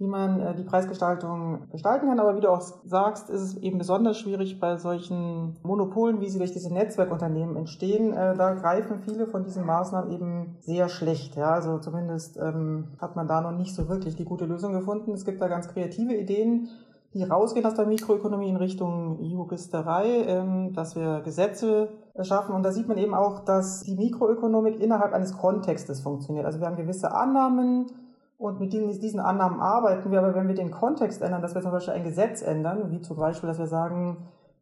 wie 0.01 0.07
man 0.07 0.39
äh, 0.39 0.55
die 0.55 0.63
Preisgestaltung 0.63 1.69
gestalten 1.71 2.07
kann. 2.07 2.19
Aber 2.19 2.35
wie 2.35 2.41
du 2.41 2.49
auch 2.49 2.61
sagst, 2.61 3.29
ist 3.29 3.41
es 3.41 3.57
eben 3.57 3.77
besonders 3.77 4.17
schwierig 4.17 4.59
bei 4.59 4.77
solchen 4.77 5.57
Monopolen, 5.61 6.19
wie 6.21 6.27
sie 6.27 6.39
durch 6.39 6.51
diese 6.51 6.73
Netzwerkunternehmen 6.73 7.55
entstehen. 7.55 8.11
Äh, 8.11 8.35
da 8.35 8.55
greifen 8.55 8.99
viele 8.99 9.27
von 9.27 9.43
diesen 9.43 9.63
Maßnahmen 9.63 10.11
eben 10.11 10.55
sehr 10.59 10.89
schlecht. 10.89 11.35
Ja, 11.35 11.51
also 11.51 11.77
zumindest 11.77 12.37
ähm, 12.37 12.87
hat 12.99 13.15
man 13.15 13.27
da 13.27 13.41
noch 13.41 13.51
nicht 13.51 13.75
so 13.75 13.89
wirklich 13.89 14.15
die 14.15 14.25
gute 14.25 14.45
Lösung 14.45 14.73
gefunden. 14.73 15.11
Es 15.11 15.23
gibt 15.23 15.39
da 15.39 15.47
ganz 15.47 15.67
kreative 15.67 16.15
Ideen, 16.15 16.69
die 17.13 17.23
rausgehen 17.23 17.65
aus 17.67 17.75
der 17.75 17.85
Mikroökonomie 17.85 18.49
in 18.49 18.55
Richtung 18.55 19.21
Juristerei, 19.21 20.23
ähm, 20.25 20.73
dass 20.73 20.95
wir 20.95 21.21
Gesetze 21.21 21.89
schaffen. 22.23 22.55
Und 22.55 22.63
da 22.63 22.71
sieht 22.71 22.87
man 22.87 22.97
eben 22.97 23.13
auch, 23.13 23.45
dass 23.45 23.83
die 23.83 23.95
Mikroökonomik 23.95 24.81
innerhalb 24.81 25.13
eines 25.13 25.37
Kontextes 25.37 26.01
funktioniert. 26.01 26.47
Also 26.47 26.59
wir 26.59 26.65
haben 26.65 26.75
gewisse 26.75 27.13
Annahmen, 27.13 27.85
und 28.41 28.59
mit 28.59 28.73
diesen 28.73 29.19
Annahmen 29.19 29.59
arbeiten 29.59 30.11
wir, 30.11 30.17
aber 30.17 30.33
wenn 30.33 30.47
wir 30.47 30.55
den 30.55 30.71
Kontext 30.71 31.21
ändern, 31.21 31.43
dass 31.43 31.53
wir 31.53 31.61
zum 31.61 31.69
Beispiel 31.69 31.93
ein 31.93 32.03
Gesetz 32.03 32.41
ändern, 32.41 32.89
wie 32.89 32.99
zum 32.99 33.17
Beispiel, 33.17 33.47
dass 33.47 33.59
wir 33.59 33.67
sagen, 33.67 34.17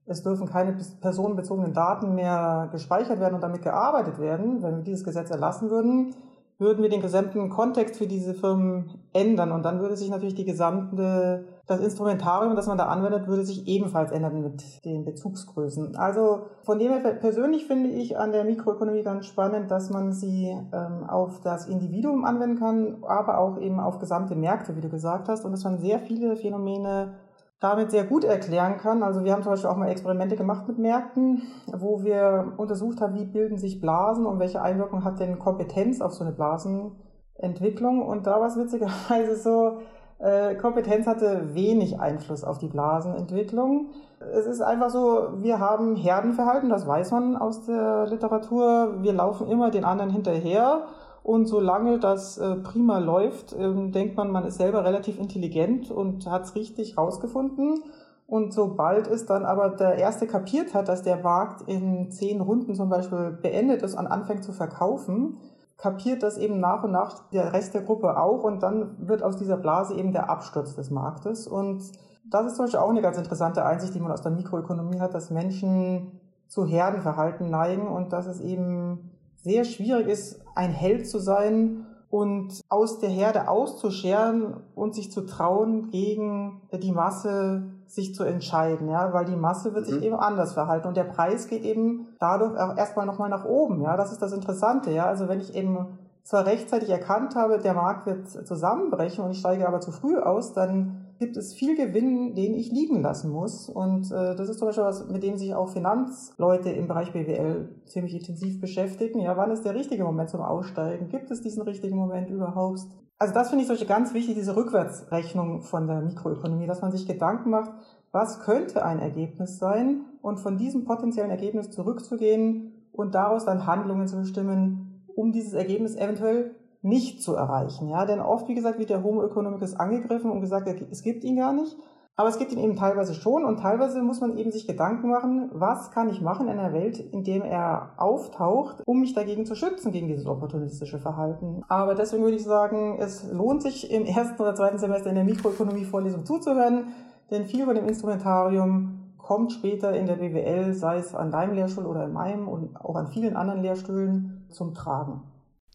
es 0.05 0.21
dürfen 0.21 0.49
keine 0.49 0.75
personenbezogenen 0.99 1.73
Daten 1.73 2.13
mehr 2.13 2.67
gespeichert 2.73 3.21
werden 3.21 3.35
und 3.35 3.41
damit 3.41 3.61
gearbeitet 3.61 4.19
werden, 4.19 4.61
wenn 4.61 4.77
wir 4.77 4.83
dieses 4.83 5.05
Gesetz 5.05 5.29
erlassen 5.29 5.69
würden, 5.69 6.13
würden 6.57 6.83
wir 6.83 6.89
den 6.89 7.01
gesamten 7.01 7.47
Kontext 7.47 7.95
für 7.95 8.07
diese 8.07 8.33
Firmen 8.33 8.99
ändern. 9.13 9.53
Und 9.53 9.63
dann 9.63 9.79
würde 9.79 9.95
sich 9.95 10.09
natürlich 10.09 10.35
die 10.35 10.43
gesamte, 10.43 11.45
das 11.69 11.81
Instrumentarium, 11.81 12.55
das 12.55 12.65
man 12.65 12.79
da 12.79 12.85
anwendet, 12.85 13.27
würde 13.27 13.45
sich 13.45 13.67
ebenfalls 13.67 14.11
ändern 14.11 14.41
mit 14.41 14.83
den 14.85 15.05
Bezugsgrößen. 15.05 15.95
Also 15.95 16.47
von 16.63 16.79
dem 16.79 16.91
her 16.91 17.13
persönlich 17.13 17.67
finde 17.67 17.89
ich 17.89 18.17
an 18.17 18.31
der 18.31 18.43
Mikroökonomie 18.43 19.03
ganz 19.03 19.27
spannend, 19.27 19.69
dass 19.69 19.91
man 19.91 20.11
sie 20.11 20.47
ähm, 20.73 21.07
auf 21.07 21.41
das 21.41 21.67
Individuum 21.67 22.25
anwenden 22.25 22.57
kann, 22.57 23.03
aber 23.03 23.37
auch 23.37 23.59
eben 23.59 23.79
auf 23.79 23.99
gesamte 23.99 24.35
Märkte, 24.35 24.75
wie 24.75 24.81
du 24.81 24.89
gesagt 24.89 25.29
hast, 25.29 25.45
und 25.45 25.51
dass 25.51 25.63
man 25.63 25.77
sehr 25.77 25.99
viele 25.99 26.35
Phänomene 26.35 27.13
damit 27.59 27.91
sehr 27.91 28.05
gut 28.05 28.23
erklären 28.23 28.77
kann. 28.77 29.03
Also 29.03 29.23
wir 29.23 29.31
haben 29.31 29.43
zum 29.43 29.51
Beispiel 29.51 29.69
auch 29.69 29.77
mal 29.77 29.89
Experimente 29.89 30.37
gemacht 30.37 30.67
mit 30.67 30.79
Märkten, 30.79 31.43
wo 31.71 32.03
wir 32.03 32.53
untersucht 32.57 32.99
haben, 32.99 33.13
wie 33.13 33.25
bilden 33.25 33.59
sich 33.59 33.79
Blasen 33.79 34.25
und 34.25 34.39
welche 34.39 34.63
Einwirkung 34.63 35.03
hat 35.03 35.19
denn 35.19 35.37
Kompetenz 35.37 36.01
auf 36.01 36.13
so 36.13 36.23
eine 36.23 36.33
Blasenentwicklung. 36.33 38.01
Und 38.01 38.25
da 38.25 38.39
war 38.39 38.47
es 38.47 38.57
witzigerweise 38.57 39.35
so, 39.35 39.81
äh, 40.19 40.55
Kompetenz 40.55 41.07
hatte 41.07 41.53
wenig 41.53 41.99
Einfluss 41.99 42.43
auf 42.43 42.57
die 42.57 42.67
Blasenentwicklung. 42.67 43.91
Es 44.19 44.45
ist 44.45 44.61
einfach 44.61 44.89
so, 44.89 45.29
wir 45.37 45.59
haben 45.59 45.95
Herdenverhalten, 45.95 46.69
das 46.69 46.85
weiß 46.85 47.11
man 47.11 47.37
aus 47.37 47.65
der 47.65 48.05
Literatur. 48.07 49.01
Wir 49.01 49.13
laufen 49.13 49.47
immer 49.47 49.71
den 49.71 49.85
anderen 49.85 50.11
hinterher 50.11 50.83
und 51.23 51.47
solange 51.47 51.99
das 51.99 52.37
äh, 52.37 52.55
prima 52.55 52.97
läuft, 52.99 53.55
ähm, 53.57 53.91
denkt 53.91 54.17
man, 54.17 54.31
man 54.31 54.45
ist 54.45 54.57
selber 54.57 54.83
relativ 54.83 55.19
intelligent 55.19 55.91
und 55.91 56.29
hat 56.29 56.43
es 56.43 56.55
richtig 56.55 56.97
rausgefunden. 56.97 57.83
Und 58.27 58.53
sobald 58.53 59.07
es 59.07 59.25
dann 59.25 59.43
aber 59.43 59.69
der 59.69 59.95
Erste 59.95 60.27
kapiert 60.27 60.73
hat, 60.73 60.87
dass 60.87 61.01
der 61.01 61.17
Markt 61.17 61.67
in 61.67 62.11
zehn 62.11 62.41
Runden 62.41 62.75
zum 62.75 62.89
Beispiel 62.89 63.37
beendet 63.41 63.81
ist 63.81 63.95
und 63.95 64.05
anfängt 64.05 64.43
zu 64.43 64.51
verkaufen, 64.51 65.37
kapiert 65.79 66.23
das 66.23 66.37
eben 66.37 66.59
nach 66.59 66.83
und 66.83 66.91
nach 66.91 67.29
der 67.29 67.53
Rest 67.53 67.73
der 67.73 67.81
Gruppe 67.81 68.17
auch 68.17 68.43
und 68.43 68.61
dann 68.61 69.07
wird 69.07 69.23
aus 69.23 69.37
dieser 69.37 69.57
Blase 69.57 69.95
eben 69.95 70.11
der 70.11 70.29
Absturz 70.29 70.75
des 70.75 70.91
Marktes. 70.91 71.47
Und 71.47 71.91
das 72.29 72.45
ist 72.45 72.55
zum 72.57 72.65
Beispiel 72.65 72.79
auch 72.79 72.89
eine 72.89 73.01
ganz 73.01 73.17
interessante 73.17 73.65
Einsicht, 73.65 73.95
die 73.95 73.99
man 73.99 74.11
aus 74.11 74.21
der 74.21 74.31
Mikroökonomie 74.31 74.99
hat, 74.99 75.13
dass 75.13 75.31
Menschen 75.31 76.19
zu 76.47 76.65
Herdenverhalten 76.65 77.49
neigen 77.49 77.87
und 77.87 78.11
dass 78.11 78.25
es 78.25 78.41
eben 78.41 79.11
sehr 79.37 79.63
schwierig 79.63 80.07
ist, 80.07 80.41
ein 80.53 80.71
Held 80.71 81.07
zu 81.07 81.19
sein 81.19 81.85
und 82.09 82.61
aus 82.69 82.99
der 82.99 83.09
Herde 83.09 83.47
auszuscheren 83.47 84.57
und 84.75 84.95
sich 84.95 85.11
zu 85.11 85.21
trauen, 85.21 85.89
gegen 85.89 86.61
die 86.73 86.91
Masse 86.91 87.63
sich 87.85 88.15
zu 88.15 88.23
entscheiden, 88.23 88.89
ja, 88.89 89.13
weil 89.13 89.25
die 89.25 89.35
Masse 89.35 89.73
wird 89.73 89.87
mhm. 89.87 89.93
sich 89.93 90.03
eben 90.03 90.15
anders 90.15 90.53
verhalten 90.53 90.87
und 90.87 90.97
der 90.97 91.03
Preis 91.03 91.47
geht 91.47 91.63
eben 91.63 92.07
dadurch 92.19 92.57
auch 92.59 92.77
erstmal 92.77 93.05
nochmal 93.05 93.29
nach 93.29 93.45
oben, 93.45 93.81
ja, 93.81 93.97
das 93.97 94.11
ist 94.11 94.21
das 94.21 94.33
Interessante, 94.33 94.91
ja, 94.91 95.05
also 95.05 95.27
wenn 95.27 95.39
ich 95.39 95.55
eben 95.55 95.97
zwar 96.23 96.45
rechtzeitig 96.45 96.89
erkannt 96.89 97.35
habe, 97.35 97.57
der 97.59 97.73
Markt 97.73 98.05
wird 98.05 98.27
zusammenbrechen 98.27 99.23
und 99.23 99.31
ich 99.31 99.39
steige 99.39 99.67
aber 99.67 99.79
zu 99.79 99.91
früh 99.91 100.17
aus, 100.17 100.53
dann 100.53 101.08
gibt 101.19 101.35
es 101.35 101.53
viel 101.53 101.75
Gewinn, 101.75 102.33
den 102.33 102.53
ich 102.53 102.71
liegen 102.71 103.01
lassen 103.01 103.29
muss. 103.29 103.67
Und 103.67 104.09
äh, 104.09 104.35
das 104.35 104.47
ist 104.49 104.57
zum 104.57 104.69
Beispiel 104.69 104.85
was, 104.85 105.07
mit 105.09 105.21
dem 105.21 105.37
sich 105.37 105.53
auch 105.53 105.69
Finanzleute 105.69 106.69
im 106.69 106.87
Bereich 106.87 107.11
BWL 107.11 107.69
ziemlich 107.85 108.15
intensiv 108.15 108.61
beschäftigen. 108.61 109.19
Ja, 109.19 109.35
wann 109.35 109.51
ist 109.51 109.65
der 109.65 109.75
richtige 109.75 110.05
Moment 110.05 110.29
zum 110.29 110.41
Aussteigen? 110.41 111.09
Gibt 111.09 111.29
es 111.29 111.41
diesen 111.41 111.61
richtigen 111.63 111.97
Moment 111.97 112.29
überhaupt? 112.29 112.79
Also 113.17 113.33
das 113.33 113.49
finde 113.49 113.63
ich 113.63 113.67
solche 113.67 113.85
ganz 113.85 114.13
wichtig, 114.13 114.35
diese 114.35 114.55
Rückwärtsrechnung 114.55 115.61
von 115.61 115.87
der 115.87 116.01
Mikroökonomie, 116.01 116.67
dass 116.67 116.81
man 116.81 116.93
sich 116.93 117.05
Gedanken 117.05 117.49
macht, 117.49 117.71
was 118.13 118.39
könnte 118.39 118.85
ein 118.85 118.99
Ergebnis 118.99 119.59
sein 119.59 120.05
und 120.21 120.39
von 120.39 120.57
diesem 120.57 120.85
potenziellen 120.85 121.29
Ergebnis 121.29 121.69
zurückzugehen 121.69 122.87
und 122.93 123.13
daraus 123.13 123.43
dann 123.43 123.67
Handlungen 123.67 124.07
zu 124.07 124.17
bestimmen, 124.17 125.03
um 125.15 125.33
dieses 125.33 125.51
Ergebnis 125.51 125.97
eventuell 125.97 126.55
nicht 126.81 127.21
zu 127.21 127.35
erreichen. 127.35 127.89
Ja? 127.89 128.05
Denn 128.05 128.19
oft, 128.19 128.47
wie 128.47 128.55
gesagt, 128.55 128.79
wird 128.79 128.89
der 128.89 129.03
Homo 129.03 129.23
economicus 129.23 129.75
angegriffen 129.75 130.31
und 130.31 130.41
gesagt, 130.41 130.67
es 130.67 131.01
gibt 131.01 131.23
ihn 131.23 131.37
gar 131.37 131.53
nicht. 131.53 131.77
Aber 132.19 132.27
es 132.27 132.37
gibt 132.37 132.51
ihn 132.51 132.59
eben 132.59 132.75
teilweise 132.75 133.13
schon 133.13 133.45
und 133.45 133.61
teilweise 133.61 134.01
muss 134.01 134.19
man 134.19 134.37
eben 134.37 134.51
sich 134.51 134.67
Gedanken 134.67 135.09
machen, 135.09 135.51
was 135.53 135.89
kann 135.91 136.09
ich 136.09 136.19
machen 136.19 136.49
in 136.49 136.59
einer 136.59 136.73
Welt, 136.73 136.99
in 136.99 137.23
der 137.23 137.45
er 137.45 137.93
auftaucht, 137.95 138.83
um 138.85 138.99
mich 138.99 139.13
dagegen 139.13 139.45
zu 139.45 139.55
schützen, 139.55 139.93
gegen 139.93 140.09
dieses 140.09 140.25
opportunistische 140.25 140.99
Verhalten. 140.99 141.63
Aber 141.69 141.95
deswegen 141.95 142.23
würde 142.23 142.35
ich 142.35 142.43
sagen, 142.43 142.97
es 142.99 143.31
lohnt 143.31 143.61
sich 143.61 143.89
im 143.89 144.03
ersten 144.05 144.41
oder 144.41 144.53
zweiten 144.53 144.77
Semester 144.79 145.07
in 145.07 145.15
der 145.15 145.23
Mikroökonomie-Vorlesung 145.23 146.25
zuzuhören, 146.25 146.87
denn 147.31 147.45
viel 147.45 147.63
von 147.63 147.75
dem 147.75 147.87
Instrumentarium 147.87 149.13
kommt 149.17 149.53
später 149.53 149.93
in 149.95 150.05
der 150.05 150.15
BWL, 150.15 150.73
sei 150.73 150.97
es 150.97 151.15
an 151.15 151.31
deinem 151.31 151.53
Lehrstuhl 151.53 151.85
oder 151.85 152.03
in 152.03 152.11
meinem 152.11 152.49
und 152.49 152.75
auch 152.75 152.97
an 152.97 153.07
vielen 153.07 153.37
anderen 153.37 153.61
Lehrstühlen, 153.61 154.45
zum 154.49 154.73
Tragen. 154.73 155.21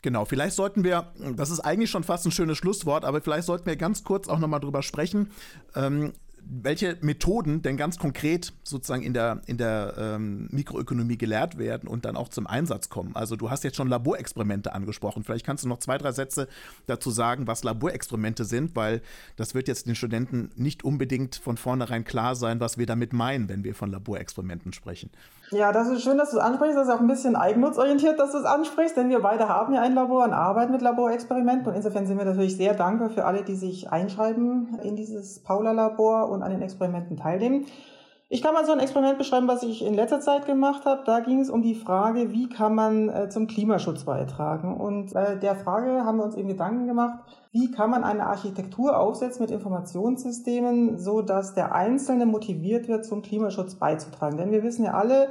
Genau, 0.04 0.26
vielleicht 0.26 0.54
sollten 0.54 0.84
wir, 0.84 1.14
das 1.34 1.48
ist 1.48 1.60
eigentlich 1.60 1.90
schon 1.90 2.04
fast 2.04 2.26
ein 2.26 2.30
schönes 2.30 2.58
Schlusswort, 2.58 3.06
aber 3.06 3.22
vielleicht 3.22 3.46
sollten 3.46 3.64
wir 3.64 3.74
ganz 3.74 4.04
kurz 4.04 4.28
auch 4.28 4.38
nochmal 4.38 4.60
drüber 4.60 4.82
sprechen, 4.82 5.30
ähm, 5.74 6.12
welche 6.46 6.98
Methoden 7.00 7.62
denn 7.62 7.78
ganz 7.78 7.98
konkret 7.98 8.52
sozusagen 8.64 9.02
in 9.02 9.14
der, 9.14 9.40
in 9.46 9.56
der 9.56 9.94
ähm, 9.96 10.48
Mikroökonomie 10.50 11.16
gelehrt 11.16 11.56
werden 11.56 11.88
und 11.88 12.04
dann 12.04 12.16
auch 12.16 12.28
zum 12.28 12.46
Einsatz 12.46 12.90
kommen. 12.90 13.16
Also 13.16 13.34
du 13.34 13.48
hast 13.48 13.64
jetzt 13.64 13.76
schon 13.76 13.88
Laborexperimente 13.88 14.74
angesprochen. 14.74 15.24
Vielleicht 15.24 15.46
kannst 15.46 15.64
du 15.64 15.68
noch 15.68 15.78
zwei, 15.78 15.96
drei 15.96 16.12
Sätze 16.12 16.48
dazu 16.86 17.10
sagen, 17.10 17.46
was 17.46 17.64
Laborexperimente 17.64 18.44
sind, 18.44 18.76
weil 18.76 19.00
das 19.36 19.54
wird 19.54 19.68
jetzt 19.68 19.86
den 19.86 19.94
Studenten 19.94 20.50
nicht 20.54 20.84
unbedingt 20.84 21.36
von 21.36 21.56
vornherein 21.56 22.04
klar 22.04 22.36
sein, 22.36 22.60
was 22.60 22.76
wir 22.76 22.84
damit 22.84 23.14
meinen, 23.14 23.48
wenn 23.48 23.64
wir 23.64 23.74
von 23.74 23.90
Laborexperimenten 23.90 24.74
sprechen. 24.74 25.08
Ja, 25.50 25.72
das 25.72 25.88
ist 25.88 26.02
schön, 26.02 26.18
dass 26.18 26.30
du 26.30 26.38
es 26.38 26.42
ansprichst. 26.42 26.76
Das 26.76 26.88
ist 26.88 26.94
auch 26.94 27.00
ein 27.00 27.06
bisschen 27.06 27.36
eigennutzorientiert, 27.36 28.18
dass 28.18 28.32
du 28.32 28.38
es 28.38 28.44
ansprichst, 28.44 28.96
denn 28.96 29.10
wir 29.10 29.20
beide 29.20 29.48
haben 29.48 29.74
ja 29.74 29.82
ein 29.82 29.94
Labor 29.94 30.24
und 30.24 30.32
arbeiten 30.32 30.72
mit 30.72 30.82
Laborexperimenten. 30.82 31.68
Und 31.68 31.74
insofern 31.74 32.06
sind 32.06 32.18
wir 32.18 32.24
natürlich 32.24 32.56
sehr 32.56 32.74
dankbar 32.74 33.10
für 33.10 33.24
alle, 33.24 33.42
die 33.42 33.54
sich 33.54 33.92
einschreiben 33.92 34.78
in 34.82 34.96
dieses 34.96 35.40
Paula-Labor 35.40 36.30
und 36.30 36.42
an 36.42 36.50
den 36.50 36.62
Experimenten 36.62 37.16
teilnehmen. 37.16 37.66
Ich 38.30 38.40
kann 38.40 38.54
mal 38.54 38.64
so 38.64 38.72
ein 38.72 38.80
Experiment 38.80 39.18
beschreiben, 39.18 39.46
was 39.48 39.62
ich 39.62 39.84
in 39.84 39.92
letzter 39.92 40.18
Zeit 40.18 40.46
gemacht 40.46 40.86
habe. 40.86 41.02
Da 41.04 41.20
ging 41.20 41.40
es 41.40 41.50
um 41.50 41.60
die 41.60 41.74
Frage, 41.74 42.32
wie 42.32 42.48
kann 42.48 42.74
man 42.74 43.10
äh, 43.10 43.28
zum 43.28 43.46
Klimaschutz 43.46 44.04
beitragen. 44.04 44.74
Und 44.80 45.12
bei 45.12 45.34
der 45.34 45.54
Frage 45.54 46.04
haben 46.04 46.16
wir 46.16 46.24
uns 46.24 46.34
eben 46.34 46.48
Gedanken 46.48 46.86
gemacht, 46.86 47.18
wie 47.52 47.70
kann 47.70 47.90
man 47.90 48.02
eine 48.02 48.26
Architektur 48.26 48.98
aufsetzen 48.98 49.42
mit 49.42 49.50
Informationssystemen, 49.50 50.98
so 50.98 51.20
dass 51.20 51.54
der 51.54 51.74
Einzelne 51.74 52.24
motiviert 52.24 52.88
wird, 52.88 53.04
zum 53.04 53.20
Klimaschutz 53.20 53.74
beizutragen. 53.74 54.38
Denn 54.38 54.52
wir 54.52 54.62
wissen 54.62 54.86
ja 54.86 54.94
alle, 54.94 55.28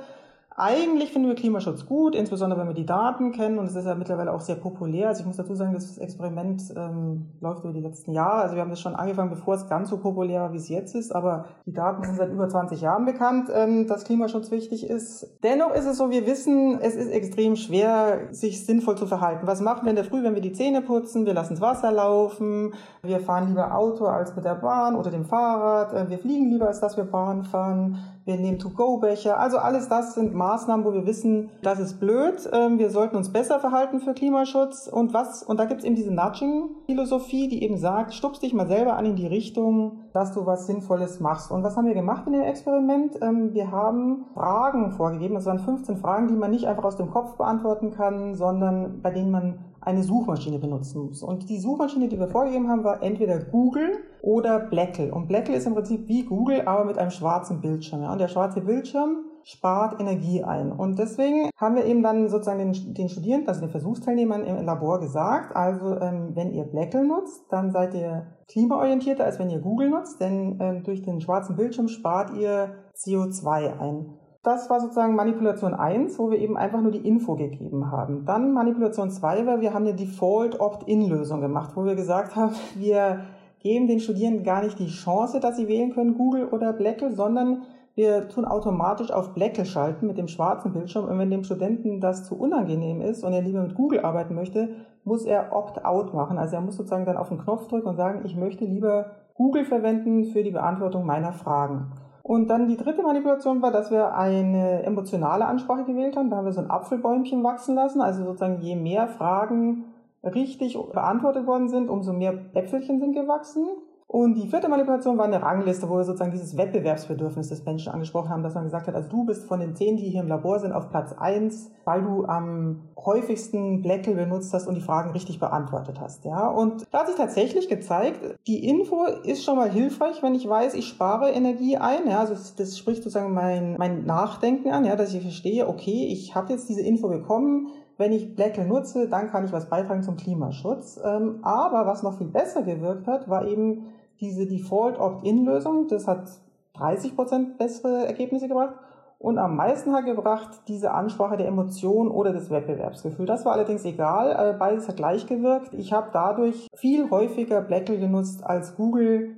eigentlich 0.55 1.11
finden 1.11 1.27
wir 1.27 1.35
Klimaschutz 1.35 1.85
gut, 1.85 2.15
insbesondere 2.15 2.59
wenn 2.59 2.67
wir 2.67 2.75
die 2.75 2.85
Daten 2.85 3.31
kennen 3.31 3.57
und 3.57 3.65
es 3.65 3.75
ist 3.75 3.85
ja 3.85 3.95
mittlerweile 3.95 4.31
auch 4.31 4.41
sehr 4.41 4.55
populär. 4.55 5.07
Also 5.07 5.21
ich 5.21 5.25
muss 5.25 5.37
dazu 5.37 5.55
sagen, 5.55 5.73
das 5.73 5.97
Experiment 5.97 6.61
ähm, 6.75 7.31
läuft 7.41 7.63
über 7.63 7.73
die 7.73 7.79
letzten 7.79 8.11
Jahre. 8.11 8.43
Also 8.43 8.55
wir 8.55 8.61
haben 8.61 8.69
das 8.69 8.79
schon 8.79 8.95
angefangen, 8.95 9.31
bevor 9.31 9.55
es 9.55 9.67
ganz 9.67 9.89
so 9.89 9.97
populär 9.97 10.41
war, 10.41 10.53
wie 10.53 10.57
es 10.57 10.69
jetzt 10.69 10.93
ist, 10.95 11.15
aber 11.15 11.45
die 11.65 11.73
Daten 11.73 12.03
sind 12.03 12.17
seit 12.17 12.31
über 12.31 12.47
20 12.47 12.81
Jahren 12.81 13.05
bekannt, 13.05 13.49
ähm, 13.53 13.87
dass 13.87 14.03
Klimaschutz 14.03 14.51
wichtig 14.51 14.87
ist. 14.87 15.27
Dennoch 15.41 15.73
ist 15.73 15.85
es 15.85 15.97
so, 15.97 16.11
wir 16.11 16.27
wissen, 16.27 16.79
es 16.81 16.95
ist 16.95 17.09
extrem 17.09 17.55
schwer, 17.55 18.27
sich 18.31 18.65
sinnvoll 18.65 18.97
zu 18.97 19.07
verhalten. 19.07 19.47
Was 19.47 19.61
machen 19.61 19.85
wir 19.85 19.89
in 19.89 19.95
der 19.95 20.05
Früh, 20.05 20.23
wenn 20.23 20.35
wir 20.35 20.41
die 20.41 20.53
Zähne 20.53 20.81
putzen? 20.81 21.25
Wir 21.25 21.33
lassen 21.33 21.53
das 21.53 21.61
Wasser 21.61 21.91
laufen, 21.91 22.73
wir 23.01 23.19
fahren 23.19 23.47
lieber 23.47 23.75
Auto 23.75 24.05
als 24.05 24.35
mit 24.35 24.45
der 24.45 24.55
Bahn 24.55 24.95
oder 24.95 25.09
dem 25.09 25.25
Fahrrad, 25.25 25.93
äh, 25.93 26.09
wir 26.09 26.19
fliegen 26.19 26.49
lieber, 26.51 26.67
als 26.67 26.79
dass 26.79 26.95
wir 26.95 27.05
Bahn 27.05 27.43
fahren 27.43 27.97
wir 28.25 28.37
nehmen 28.37 28.59
To-Go-Becher. 28.59 29.37
Also 29.37 29.57
alles 29.57 29.89
das 29.89 30.15
sind 30.15 30.33
Maßnahmen, 30.33 30.85
wo 30.85 30.93
wir 30.93 31.05
wissen, 31.05 31.49
das 31.61 31.79
ist 31.79 31.99
blöd, 31.99 32.49
ähm, 32.53 32.79
wir 32.79 32.89
sollten 32.89 33.17
uns 33.17 33.31
besser 33.31 33.59
verhalten 33.59 33.99
für 33.99 34.13
Klimaschutz. 34.13 34.87
Und 34.87 35.13
was, 35.13 35.43
und 35.43 35.59
da 35.59 35.65
gibt 35.65 35.81
es 35.81 35.85
eben 35.85 35.95
diese 35.95 36.13
Nudging-Philosophie, 36.13 37.49
die 37.49 37.63
eben 37.63 37.77
sagt, 37.77 38.13
stupst 38.13 38.41
dich 38.41 38.53
mal 38.53 38.67
selber 38.67 38.95
an 38.95 39.05
in 39.05 39.15
die 39.15 39.27
Richtung, 39.27 40.03
dass 40.13 40.31
du 40.31 40.45
was 40.45 40.67
Sinnvolles 40.67 41.19
machst. 41.19 41.51
Und 41.51 41.63
was 41.63 41.75
haben 41.75 41.87
wir 41.87 41.93
gemacht 41.93 42.23
in 42.27 42.33
dem 42.33 42.43
Experiment? 42.43 43.17
Ähm, 43.21 43.53
wir 43.53 43.71
haben 43.71 44.25
Fragen 44.33 44.91
vorgegeben. 44.91 45.35
Das 45.35 45.45
waren 45.45 45.59
15 45.59 45.97
Fragen, 45.97 46.27
die 46.27 46.35
man 46.35 46.51
nicht 46.51 46.67
einfach 46.67 46.85
aus 46.85 46.95
dem 46.95 47.11
Kopf 47.11 47.35
beantworten 47.35 47.91
kann, 47.91 48.35
sondern 48.35 49.01
bei 49.01 49.11
denen 49.11 49.31
man 49.31 49.59
eine 49.85 50.03
Suchmaschine 50.03 50.59
benutzen 50.59 51.05
muss. 51.05 51.23
Und 51.23 51.49
die 51.49 51.59
Suchmaschine, 51.59 52.07
die 52.07 52.19
wir 52.19 52.27
vorgegeben 52.27 52.69
haben, 52.69 52.83
war 52.83 53.03
entweder 53.03 53.39
Google 53.39 53.97
oder 54.21 54.59
Blackle. 54.59 55.13
Und 55.13 55.27
Blackle 55.27 55.55
ist 55.55 55.67
im 55.67 55.73
Prinzip 55.73 56.07
wie 56.07 56.23
Google, 56.23 56.61
aber 56.65 56.85
mit 56.85 56.97
einem 56.97 57.11
schwarzen 57.11 57.61
Bildschirm. 57.61 58.01
Ja. 58.01 58.11
Und 58.11 58.19
der 58.19 58.27
schwarze 58.27 58.61
Bildschirm 58.61 59.25
spart 59.43 59.99
Energie 59.99 60.43
ein. 60.43 60.71
Und 60.71 60.97
deswegen 60.99 61.49
haben 61.57 61.75
wir 61.75 61.85
eben 61.85 62.01
dann 62.01 62.29
sozusagen 62.29 62.59
den, 62.59 62.93
den 62.93 63.09
Studierenden, 63.09 63.49
also 63.49 63.61
den 63.61 63.69
Versuchsteilnehmern 63.69 64.45
im 64.45 64.65
Labor 64.65 64.99
gesagt, 64.99 65.55
also 65.55 65.99
ähm, 65.99 66.31
wenn 66.33 66.53
ihr 66.53 66.63
Blackle 66.63 67.05
nutzt, 67.05 67.43
dann 67.49 67.71
seid 67.71 67.93
ihr 67.93 68.27
klimaorientierter, 68.47 69.25
als 69.25 69.39
wenn 69.39 69.49
ihr 69.49 69.59
Google 69.59 69.89
nutzt, 69.89 70.21
denn 70.21 70.57
ähm, 70.61 70.83
durch 70.83 71.01
den 71.01 71.19
schwarzen 71.19 71.55
Bildschirm 71.55 71.89
spart 71.89 72.33
ihr 72.37 72.75
CO2 72.95 73.79
ein. 73.79 74.13
Das 74.43 74.69
war 74.69 74.81
sozusagen 74.81 75.15
Manipulation 75.15 75.73
1, 75.73 76.19
wo 76.19 76.29
wir 76.29 76.37
eben 76.37 76.57
einfach 76.57 76.81
nur 76.81 76.91
die 76.91 77.07
Info 77.07 77.35
gegeben 77.35 77.89
haben. 77.89 78.25
Dann 78.25 78.51
Manipulation 78.51 79.09
2 79.09 79.45
war, 79.45 79.61
wir 79.61 79.73
haben 79.73 79.85
eine 79.85 79.95
Default 79.95 80.59
Opt-in-Lösung 80.59 81.39
gemacht, 81.39 81.71
wo 81.75 81.85
wir 81.85 81.95
gesagt 81.95 82.35
haben, 82.35 82.53
wir 82.75 83.21
geben 83.59 83.87
den 83.87 84.01
Studierenden 84.01 84.43
gar 84.43 84.61
nicht 84.61 84.77
die 84.79 84.87
Chance, 84.87 85.39
dass 85.39 85.55
sie 85.55 85.69
wählen 85.69 85.93
können, 85.93 86.17
Google 86.17 86.49
oder 86.49 86.73
Blackle, 86.73 87.13
sondern 87.13 87.63
wir 87.95 88.27
tun 88.27 88.43
automatisch 88.43 89.11
auf 89.11 89.33
Blackle 89.33 89.65
schalten 89.65 90.07
mit 90.07 90.17
dem 90.17 90.27
schwarzen 90.27 90.73
Bildschirm. 90.73 91.05
Und 91.05 91.19
wenn 91.19 91.31
dem 91.31 91.45
Studenten 91.45 92.01
das 92.01 92.25
zu 92.25 92.37
unangenehm 92.37 92.99
ist 92.99 93.23
und 93.23 93.31
er 93.31 93.43
lieber 93.43 93.61
mit 93.61 93.75
Google 93.75 94.01
arbeiten 94.01 94.35
möchte, 94.35 94.75
muss 95.05 95.23
er 95.23 95.55
Opt-out 95.55 96.13
machen. 96.13 96.37
Also 96.37 96.55
er 96.55 96.61
muss 96.61 96.75
sozusagen 96.75 97.05
dann 97.05 97.17
auf 97.17 97.29
den 97.29 97.37
Knopf 97.37 97.67
drücken 97.69 97.87
und 97.87 97.95
sagen, 97.95 98.23
ich 98.25 98.35
möchte 98.35 98.65
lieber 98.65 99.11
Google 99.35 99.63
verwenden 99.63 100.25
für 100.25 100.43
die 100.43 100.51
Beantwortung 100.51 101.05
meiner 101.05 101.31
Fragen. 101.31 101.93
Und 102.23 102.47
dann 102.47 102.69
die 102.69 102.77
dritte 102.77 103.03
Manipulation 103.03 103.61
war, 103.61 103.71
dass 103.71 103.91
wir 103.91 104.15
eine 104.15 104.83
emotionale 104.83 105.45
Ansprache 105.45 105.83
gewählt 105.83 106.15
haben. 106.15 106.29
Da 106.29 106.37
haben 106.37 106.45
wir 106.45 106.53
so 106.53 106.61
ein 106.61 106.71
Apfelbäumchen 106.71 107.43
wachsen 107.43 107.75
lassen. 107.75 108.01
Also 108.01 108.23
sozusagen 108.23 108.61
je 108.61 108.77
mehr 108.77 109.09
Fragen 109.09 109.83
richtig 110.23 110.77
beantwortet 110.93 111.45
worden 111.45 111.67
sind, 111.67 111.89
umso 111.89 112.13
mehr 112.13 112.33
Äpfelchen 112.53 113.01
sind 113.01 113.13
gewachsen. 113.13 113.67
Und 114.13 114.35
die 114.35 114.47
vierte 114.47 114.69
Manipulation 114.69 115.17
war 115.17 115.25
eine 115.25 115.41
Rangliste, 115.41 115.89
wo 115.89 115.97
wir 115.97 116.03
sozusagen 116.03 116.29
dieses 116.29 116.55
Wettbewerbsbedürfnis 116.55 117.49
des 117.49 117.65
Menschen 117.65 117.91
angesprochen 117.91 118.29
haben, 118.29 118.43
dass 118.43 118.53
man 118.53 118.65
gesagt 118.65 118.85
hat, 118.85 118.93
also 118.93 119.09
du 119.09 119.25
bist 119.25 119.47
von 119.47 119.59
den 119.59 119.75
zehn, 119.75 119.97
die 119.97 120.07
hier 120.07 120.21
im 120.21 120.27
Labor 120.27 120.59
sind, 120.59 120.71
auf 120.71 120.91
Platz 120.91 121.15
eins, 121.17 121.71
weil 121.85 122.03
du 122.03 122.23
am 122.25 122.81
häufigsten 122.95 123.81
Blackle 123.81 124.13
benutzt 124.13 124.53
hast 124.53 124.67
und 124.67 124.75
die 124.75 124.81
Fragen 124.81 125.09
richtig 125.13 125.39
beantwortet 125.39 125.99
hast, 125.99 126.25
ja. 126.25 126.47
Und 126.47 126.85
da 126.91 126.99
hat 126.99 127.07
sich 127.07 127.15
tatsächlich 127.15 127.69
gezeigt, 127.69 128.19
die 128.45 128.69
Info 128.69 129.03
ist 129.23 129.43
schon 129.43 129.55
mal 129.55 129.71
hilfreich, 129.71 130.21
wenn 130.21 130.35
ich 130.35 130.47
weiß, 130.47 130.75
ich 130.75 130.87
spare 130.87 131.31
Energie 131.31 131.77
ein, 131.77 132.07
ja. 132.07 132.19
Also 132.19 132.35
das 132.55 132.77
spricht 132.77 133.01
sozusagen 133.01 133.33
mein, 133.33 133.77
mein 133.79 134.05
Nachdenken 134.05 134.69
an, 134.69 134.85
ja, 134.85 134.95
dass 134.95 135.11
ich 135.11 135.23
verstehe, 135.23 135.67
okay, 135.67 136.05
ich 136.11 136.35
habe 136.35 136.53
jetzt 136.53 136.69
diese 136.69 136.81
Info 136.81 137.07
bekommen, 137.07 137.69
wenn 137.97 138.11
ich 138.11 138.35
Blackle 138.35 138.65
nutze, 138.67 139.07
dann 139.09 139.31
kann 139.31 139.45
ich 139.45 139.51
was 139.51 139.69
beitragen 139.69 140.03
zum 140.03 140.17
Klimaschutz. 140.17 140.99
Ähm, 141.03 141.39
aber 141.41 141.87
was 141.87 142.03
noch 142.03 142.19
viel 142.19 142.27
besser 142.27 142.61
gewirkt 142.61 143.07
hat, 143.07 143.27
war 143.27 143.47
eben 143.47 143.85
diese 144.23 144.47
Default 144.47 144.99
Opt-in-Lösung, 144.99 145.87
das 145.87 146.07
hat 146.07 146.29
30% 146.75 147.57
bessere 147.57 148.07
Ergebnisse 148.07 148.47
gebracht. 148.47 148.75
Und 149.19 149.37
am 149.37 149.55
meisten 149.55 149.93
hat 149.93 150.03
gebracht 150.03 150.63
diese 150.67 150.91
Ansprache 150.91 151.37
der 151.37 151.47
Emotion 151.47 152.09
oder 152.09 152.33
des 152.33 152.49
Wettbewerbsgefühls. 152.49 153.25
Das 153.25 153.45
war 153.45 153.53
allerdings 153.53 153.85
egal, 153.85 154.57
beides 154.59 154.89
hat 154.89 154.97
gleich 154.97 155.25
gewirkt. 155.27 155.73
Ich 155.75 155.93
habe 155.93 156.09
dadurch 156.11 156.67
viel 156.75 157.09
häufiger 157.09 157.61
Blackle 157.61 157.97
genutzt 157.97 158.43
als 158.43 158.75
Google, 158.75 159.29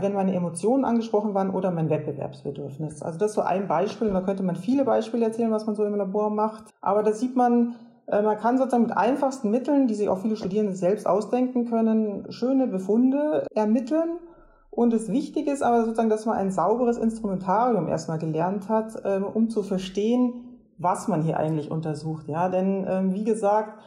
wenn 0.00 0.14
meine 0.14 0.34
Emotionen 0.34 0.84
angesprochen 0.84 1.32
waren 1.32 1.50
oder 1.50 1.70
mein 1.70 1.90
Wettbewerbsbedürfnis. 1.90 3.02
Also 3.02 3.20
das 3.20 3.30
ist 3.30 3.34
so 3.36 3.42
ein 3.42 3.68
Beispiel 3.68 4.10
da 4.10 4.20
könnte 4.20 4.42
man 4.42 4.56
viele 4.56 4.84
Beispiele 4.84 5.26
erzählen, 5.26 5.52
was 5.52 5.64
man 5.64 5.76
so 5.76 5.84
im 5.84 5.94
Labor 5.94 6.30
macht. 6.30 6.64
Aber 6.80 7.04
da 7.04 7.12
sieht 7.12 7.36
man, 7.36 7.68
äh, 7.68 7.89
man 8.10 8.38
kann 8.38 8.58
sozusagen 8.58 8.84
mit 8.84 8.96
einfachsten 8.96 9.50
Mitteln, 9.50 9.86
die 9.86 9.94
sich 9.94 10.08
auch 10.08 10.18
viele 10.18 10.36
Studierende 10.36 10.74
selbst 10.74 11.06
ausdenken 11.06 11.66
können, 11.66 12.30
schöne 12.30 12.66
Befunde 12.66 13.46
ermitteln. 13.54 14.18
Und 14.70 14.92
das 14.92 15.10
Wichtige 15.10 15.50
ist 15.50 15.62
aber 15.62 15.84
sozusagen, 15.84 16.10
dass 16.10 16.26
man 16.26 16.36
ein 16.36 16.50
sauberes 16.50 16.96
Instrumentarium 16.96 17.88
erstmal 17.88 18.18
gelernt 18.18 18.68
hat, 18.68 19.02
ähm, 19.04 19.24
um 19.24 19.50
zu 19.50 19.62
verstehen, 19.62 20.58
was 20.78 21.08
man 21.08 21.22
hier 21.22 21.36
eigentlich 21.38 21.70
untersucht. 21.70 22.28
Ja, 22.28 22.48
denn 22.48 22.86
ähm, 22.88 23.14
wie 23.14 23.24
gesagt, 23.24 23.78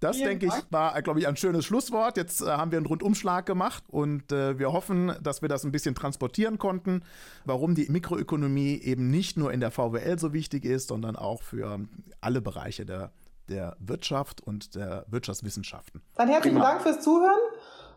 Das, 0.00 0.16
Vielen 0.16 0.40
denke 0.40 0.46
ich, 0.46 0.72
war, 0.72 1.00
glaube 1.02 1.20
ich, 1.20 1.28
ein 1.28 1.36
schönes 1.36 1.66
Schlusswort. 1.66 2.16
Jetzt 2.16 2.40
äh, 2.40 2.46
haben 2.46 2.70
wir 2.70 2.78
einen 2.78 2.86
Rundumschlag 2.86 3.44
gemacht 3.44 3.84
und 3.88 4.32
äh, 4.32 4.58
wir 4.58 4.72
hoffen, 4.72 5.14
dass 5.22 5.42
wir 5.42 5.48
das 5.48 5.64
ein 5.64 5.72
bisschen 5.72 5.94
transportieren 5.94 6.58
konnten, 6.58 7.02
warum 7.44 7.74
die 7.74 7.86
Mikroökonomie 7.88 8.80
eben 8.82 9.10
nicht 9.10 9.36
nur 9.36 9.52
in 9.52 9.60
der 9.60 9.70
VWL 9.70 10.18
so 10.18 10.32
wichtig 10.32 10.64
ist, 10.64 10.88
sondern 10.88 11.16
auch 11.16 11.42
für 11.42 11.80
alle 12.22 12.40
Bereiche 12.40 12.86
der, 12.86 13.12
der 13.48 13.76
Wirtschaft 13.78 14.40
und 14.40 14.74
der 14.74 15.04
Wirtschaftswissenschaften. 15.08 16.00
Dann 16.16 16.28
herzlichen 16.28 16.56
Prima. 16.56 16.70
Dank 16.70 16.82
fürs 16.82 17.00
Zuhören 17.02 17.40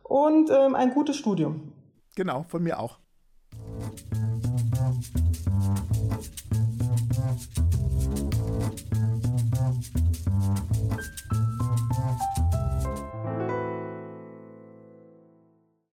und 0.04 0.50
ähm, 0.50 0.76
ein 0.76 0.94
gutes 0.94 1.16
Studium. 1.16 1.72
Genau, 2.16 2.44
von 2.50 2.62
mir 2.64 2.80
auch. 2.80 3.00